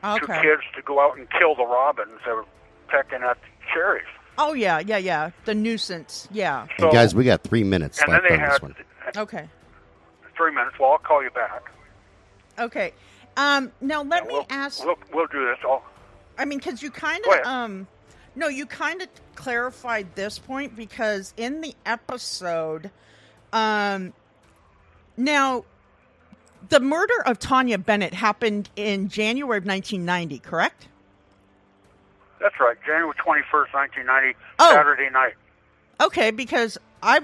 to 0.02 0.20
kids 0.42 0.62
to 0.76 0.82
go 0.82 1.00
out 1.00 1.16
and 1.16 1.26
kill 1.30 1.54
the 1.54 1.64
robins 1.64 2.20
that 2.26 2.34
were 2.34 2.44
pecking 2.88 3.22
at 3.22 3.38
the 3.40 3.46
cherries. 3.72 4.04
Oh, 4.36 4.52
yeah, 4.52 4.80
yeah, 4.80 4.98
yeah. 4.98 5.30
The 5.46 5.54
nuisance. 5.54 6.28
Yeah. 6.30 6.62
And 6.62 6.70
So- 6.78 6.92
guys, 6.92 7.14
we 7.14 7.24
got 7.24 7.42
three 7.42 7.64
minutes 7.64 7.98
And 8.02 8.12
then 8.12 8.20
left 8.20 8.28
they 8.28 8.34
on 8.34 8.40
this 8.42 8.52
had 8.52 8.62
one. 8.62 8.74
Okay. 9.16 9.48
three 10.36 10.52
minutes. 10.54 10.76
Well, 10.78 10.92
I'll 10.92 10.98
call 10.98 11.22
you 11.22 11.30
back. 11.30 11.62
Okay. 12.58 12.92
Um, 13.36 13.70
now 13.80 14.02
let 14.02 14.26
me 14.26 14.34
we'll, 14.34 14.46
ask. 14.50 14.84
We'll, 14.84 14.96
we'll 15.12 15.26
do 15.28 15.44
this. 15.46 15.58
I'll, 15.64 15.82
I 16.38 16.44
mean, 16.44 16.58
because 16.58 16.82
you 16.82 16.90
kind 16.90 17.24
of, 17.24 17.46
um, 17.46 17.86
no, 18.34 18.48
you 18.48 18.66
kind 18.66 19.00
of 19.02 19.08
clarified 19.34 20.14
this 20.14 20.38
point 20.38 20.74
because 20.76 21.34
in 21.36 21.60
the 21.60 21.74
episode, 21.86 22.90
um, 23.52 24.12
now 25.16 25.64
the 26.68 26.80
murder 26.80 27.22
of 27.26 27.38
Tanya 27.38 27.78
Bennett 27.78 28.14
happened 28.14 28.70
in 28.76 29.08
January 29.08 29.58
of 29.58 29.64
1990, 29.66 30.38
correct? 30.40 30.88
that's 32.40 32.54
right. 32.60 32.76
January 32.86 33.12
21st, 33.14 33.74
1990, 33.74 34.36
Oh. 34.60 34.72
Saturday 34.72 35.10
night. 35.10 35.34
Okay, 36.00 36.30
because 36.30 36.78
I, 37.02 37.18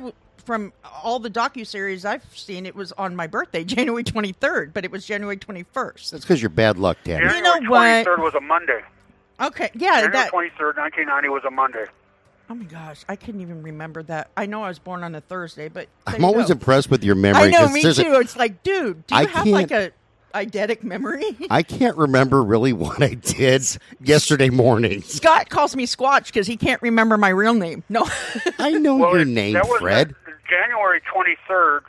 from 0.44 0.72
all 1.02 1.18
the 1.18 1.30
docu 1.30 1.66
series 1.66 2.04
I've 2.04 2.24
seen, 2.36 2.66
it 2.66 2.74
was 2.74 2.92
on 2.92 3.16
my 3.16 3.26
birthday, 3.26 3.64
January 3.64 4.04
23rd, 4.04 4.72
but 4.72 4.84
it 4.84 4.90
was 4.90 5.06
January 5.06 5.36
21st. 5.36 6.10
That's 6.10 6.24
because 6.24 6.42
you're 6.42 6.48
bad 6.50 6.78
luck, 6.78 6.98
Tammy. 7.04 7.26
January 7.28 7.60
know 7.60 7.70
what? 7.70 8.06
23rd 8.06 8.18
was 8.18 8.34
a 8.34 8.40
Monday. 8.40 8.80
Okay, 9.40 9.70
yeah, 9.74 10.02
January 10.02 10.12
that. 10.12 10.32
23rd, 10.32 10.76
1990 10.76 11.28
was 11.28 11.44
a 11.44 11.50
Monday. 11.50 11.84
Oh 12.50 12.54
my 12.54 12.64
gosh, 12.64 13.04
I 13.08 13.16
couldn't 13.16 13.40
even 13.40 13.62
remember 13.62 14.02
that. 14.04 14.28
I 14.36 14.44
know 14.46 14.62
I 14.62 14.68
was 14.68 14.78
born 14.78 15.02
on 15.02 15.14
a 15.14 15.20
Thursday, 15.22 15.68
but 15.68 15.88
I'm 16.06 16.24
always 16.26 16.48
go. 16.48 16.52
impressed 16.52 16.90
with 16.90 17.02
your 17.02 17.14
memory. 17.14 17.44
I 17.44 17.50
know, 17.50 17.58
'cause 17.60 17.72
me 17.72 17.82
there's 17.82 17.98
a- 17.98 18.04
too. 18.04 18.14
it's 18.20 18.36
like, 18.36 18.62
dude, 18.62 19.06
do 19.06 19.14
you 19.14 19.20
I 19.22 19.24
have 19.26 19.46
like 19.46 19.70
a 19.70 19.92
eidetic 20.34 20.82
memory? 20.82 21.24
I 21.50 21.62
can't 21.62 21.96
remember 21.96 22.42
really 22.44 22.74
what 22.74 23.02
I 23.02 23.14
did 23.14 23.64
yesterday 24.02 24.50
morning. 24.50 25.00
Scott 25.02 25.48
calls 25.48 25.74
me 25.74 25.86
Squatch 25.86 26.26
because 26.26 26.46
he 26.46 26.58
can't 26.58 26.82
remember 26.82 27.16
my 27.16 27.30
real 27.30 27.54
name. 27.54 27.82
No, 27.88 28.06
I 28.58 28.72
know 28.72 28.96
Well, 28.98 29.16
your 29.16 29.24
name, 29.24 29.54
that 29.54 29.66
was 29.66 29.80
Fred. 29.80 30.14
January 30.48 31.00
23rd 31.12 31.80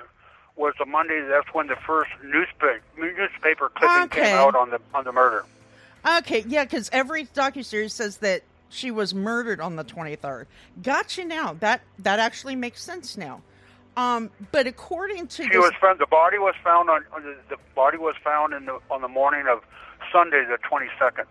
was 0.55 0.73
the 0.79 0.85
Monday. 0.85 1.21
That's 1.29 1.53
when 1.53 1.67
the 1.67 1.75
first 1.85 2.11
newspaper 2.23 2.81
newspaper 2.97 3.69
clipping 3.75 4.03
Okay. 4.05 4.21
came 4.29 4.35
out 4.37 4.55
on 4.55 4.69
the 4.69 4.79
on 4.93 5.03
the 5.03 5.11
murder. 5.11 5.43
okay, 6.19 6.43
yeah, 6.47 6.63
because 6.63 6.89
every 6.93 7.25
docuseries 7.25 7.91
says 7.91 8.17
that 8.17 8.43
she 8.69 8.91
was 8.91 9.13
murdered 9.13 9.59
on 9.59 9.75
the 9.75 9.83
twenty 9.83 10.15
third. 10.15 10.47
Gotcha. 10.81 11.25
Now 11.25 11.53
that 11.59 11.81
that 11.99 12.19
actually 12.19 12.55
makes 12.55 12.81
sense 12.83 13.17
now. 13.17 13.41
Um, 13.97 14.29
but 14.51 14.67
according 14.67 15.27
to 15.27 15.43
She 15.43 15.49
this, 15.49 15.57
was 15.57 15.71
found. 15.79 15.99
The 15.99 16.05
body 16.05 16.37
was 16.37 16.53
found 16.63 16.89
on, 16.89 17.05
on 17.13 17.23
the, 17.23 17.35
the 17.49 17.57
body 17.75 17.97
was 17.97 18.15
found 18.23 18.53
in 18.53 18.65
the 18.65 18.79
on 18.91 19.01
the 19.01 19.07
morning 19.07 19.45
of 19.47 19.61
Sunday, 20.11 20.43
the 20.45 20.57
22nd, 20.69 21.25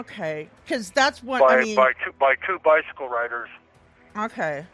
okay, 0.00 0.48
because 0.64 0.90
that's 0.90 1.22
what 1.22 1.40
by 1.40 1.58
I 1.58 1.62
mean. 1.62 1.76
by 1.76 1.92
two 2.04 2.12
by 2.18 2.34
two 2.46 2.58
bicycle 2.64 3.08
riders. 3.08 3.48
Okay. 4.16 4.66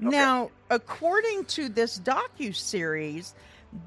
Now, 0.00 0.50
according 0.70 1.46
to 1.46 1.68
this 1.68 1.98
docu 1.98 2.54
series, 2.54 3.34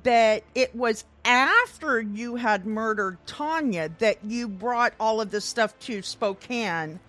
that 0.04 0.44
it 0.54 0.76
was 0.76 1.06
after 1.26 2.02
you 2.02 2.36
had 2.36 2.66
murdered 2.66 3.18
Tanya 3.26 3.90
that 4.00 4.18
you 4.24 4.48
brought 4.48 4.94
all 5.00 5.22
of 5.22 5.32
this 5.32 5.46
stuff 5.46 5.78
to 5.80 6.02
Spokane, 6.02 7.00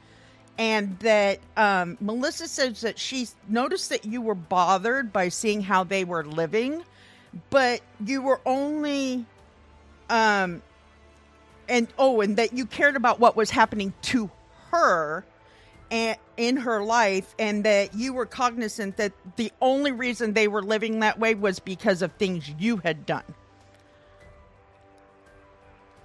and 0.59 0.99
that 1.01 1.41
um, 1.57 1.97
Melissa 2.01 2.49
says 2.49 2.83
that 2.83 2.99
she 2.99 3.29
noticed 3.49 3.89
that 3.91 4.05
you 4.05 4.21
were 4.23 4.35
bothered 4.35 5.13
by 5.13 5.29
seeing 5.29 5.61
how 5.63 5.85
they 5.85 6.05
were 6.05 6.25
living, 6.25 6.83
but 7.51 7.81
you 8.05 8.23
were 8.23 8.41
only, 8.47 9.27
um, 10.09 10.63
and 11.69 11.89
oh, 11.99 12.21
and 12.21 12.37
that 12.37 12.53
you 12.53 12.67
cared 12.67 12.97
about 12.97 13.19
what 13.19 13.37
was 13.37 13.51
happening 13.51 13.93
to 14.03 14.31
her 14.71 15.25
in 16.37 16.57
her 16.57 16.83
life 16.83 17.35
and 17.39 17.65
that 17.65 17.95
you 17.95 18.15
were 18.15 18.25
cognizant 18.25 18.97
that 18.97 19.13
the 19.37 19.53
only 19.61 19.93
reason 19.93 20.33
they 20.33 20.49
were 20.49 20.63
living 20.63 21.01
that 21.01 21.19
way 21.19 21.35
was 21.35 21.59
because 21.59 22.01
of 22.01 22.11
things 22.13 22.49
you 22.59 22.79
had 22.79 23.05
done. 23.05 23.25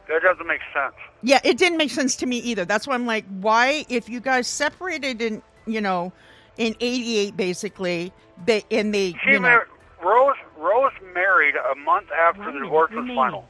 That 0.09 0.21
doesn't 0.21 0.47
make 0.47 0.61
sense. 0.73 0.95
Yeah, 1.21 1.39
it 1.43 1.57
didn't 1.57 1.77
make 1.77 1.91
sense 1.91 2.15
to 2.17 2.25
me 2.25 2.37
either. 2.37 2.65
That's 2.65 2.87
why 2.87 2.95
I'm 2.95 3.05
like, 3.05 3.25
why 3.39 3.85
if 3.89 4.09
you 4.09 4.19
guys 4.19 4.47
separated 4.47 5.21
in, 5.21 5.41
you 5.65 5.81
know, 5.81 6.11
in 6.57 6.75
88 6.79 7.35
basically, 7.37 8.13
they 8.45 8.63
and 8.71 8.93
they, 8.93 9.13
She 9.23 9.31
you 9.31 9.39
know, 9.39 9.41
mar- 9.41 9.67
Rose 10.03 10.35
Rose 10.57 10.93
married 11.13 11.55
a 11.55 11.75
month 11.75 12.07
after 12.11 12.51
the 12.51 12.59
divorce 12.59 12.91
was 12.91 13.07
final. 13.15 13.47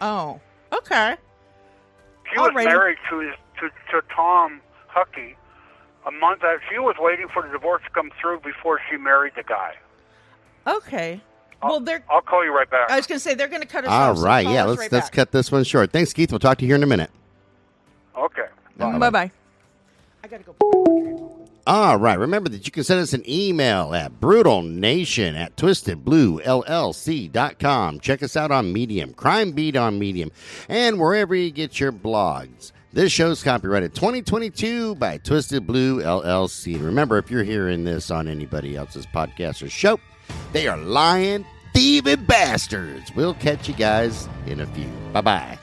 oh, 0.00 0.40
okay. 0.72 1.16
She 2.32 2.38
was 2.38 2.52
married 2.54 2.98
to 3.08 3.32
to 3.60 3.70
to 3.90 4.02
Tom 4.14 4.60
Huckey 4.86 5.36
a 6.06 6.10
month 6.10 6.42
after. 6.42 6.62
She 6.70 6.78
was 6.78 6.96
waiting 6.98 7.28
for 7.32 7.42
the 7.42 7.48
divorce 7.50 7.82
to 7.84 7.90
come 7.90 8.10
through 8.20 8.40
before 8.40 8.80
she 8.90 8.96
married 8.96 9.32
the 9.36 9.42
guy. 9.42 9.74
Okay. 10.66 11.20
Well, 11.62 11.80
they're 11.80 12.02
I'll 12.10 12.22
call 12.22 12.42
you 12.44 12.54
right 12.56 12.68
back. 12.70 12.90
I 12.90 12.96
was 12.96 13.06
going 13.06 13.18
to 13.18 13.22
say 13.22 13.34
they're 13.34 13.48
going 13.48 13.60
to 13.62 13.68
cut 13.68 13.84
us 13.84 13.90
All 13.90 14.10
off. 14.12 14.18
so 14.18 14.24
right, 14.24 14.44
call 14.44 14.54
yeah, 14.54 14.64
let's 14.64 14.78
right 14.78 14.92
let's 14.92 15.06
back. 15.08 15.12
cut 15.14 15.32
this 15.32 15.50
one 15.52 15.64
short. 15.64 15.92
Thanks, 15.92 16.12
Keith. 16.12 16.30
We'll 16.32 16.38
talk 16.38 16.58
to 16.58 16.64
you 16.64 16.68
here 16.68 16.76
in 16.76 16.82
a 16.82 16.86
minute. 16.86 17.10
okay. 18.16 18.46
Bye. 18.78 18.92
Mm, 18.92 19.00
bye 19.00 19.10
bye. 19.10 19.30
I 20.24 20.28
got 20.28 20.38
to 20.38 20.44
go. 20.44 20.56
All 21.66 21.98
right. 21.98 22.18
Remember 22.18 22.48
that 22.48 22.64
you 22.66 22.72
can 22.72 22.82
send 22.84 23.00
us 23.00 23.12
an 23.12 23.22
email 23.28 23.94
at 23.94 24.18
brutalnation 24.20 25.38
at 25.38 25.56
twistedbluellc.com. 25.56 28.00
Check 28.00 28.22
us 28.22 28.36
out 28.36 28.50
on 28.50 28.72
Medium, 28.72 29.12
Crime 29.12 29.52
Beat 29.52 29.76
on 29.76 29.98
Medium, 29.98 30.32
and 30.68 30.98
wherever 30.98 31.34
you 31.34 31.50
get 31.50 31.78
your 31.78 31.92
blogs. 31.92 32.72
This 32.92 33.12
show's 33.12 33.42
copyrighted 33.44 33.94
2022 33.94 34.96
by 34.96 35.18
Twisted 35.18 35.64
Blue 35.64 36.02
LLC. 36.02 36.82
Remember, 36.82 37.18
if 37.18 37.30
you're 37.30 37.44
hearing 37.44 37.84
this 37.84 38.10
on 38.10 38.26
anybody 38.26 38.74
else's 38.76 39.06
podcast 39.06 39.62
or 39.64 39.70
show, 39.70 40.00
they 40.52 40.66
are 40.66 40.76
lying, 40.76 41.46
thieving 41.72 42.24
bastards. 42.24 43.14
We'll 43.14 43.34
catch 43.34 43.68
you 43.68 43.74
guys 43.74 44.28
in 44.46 44.58
a 44.60 44.66
few. 44.66 44.88
Bye 45.12 45.20
bye. 45.20 45.58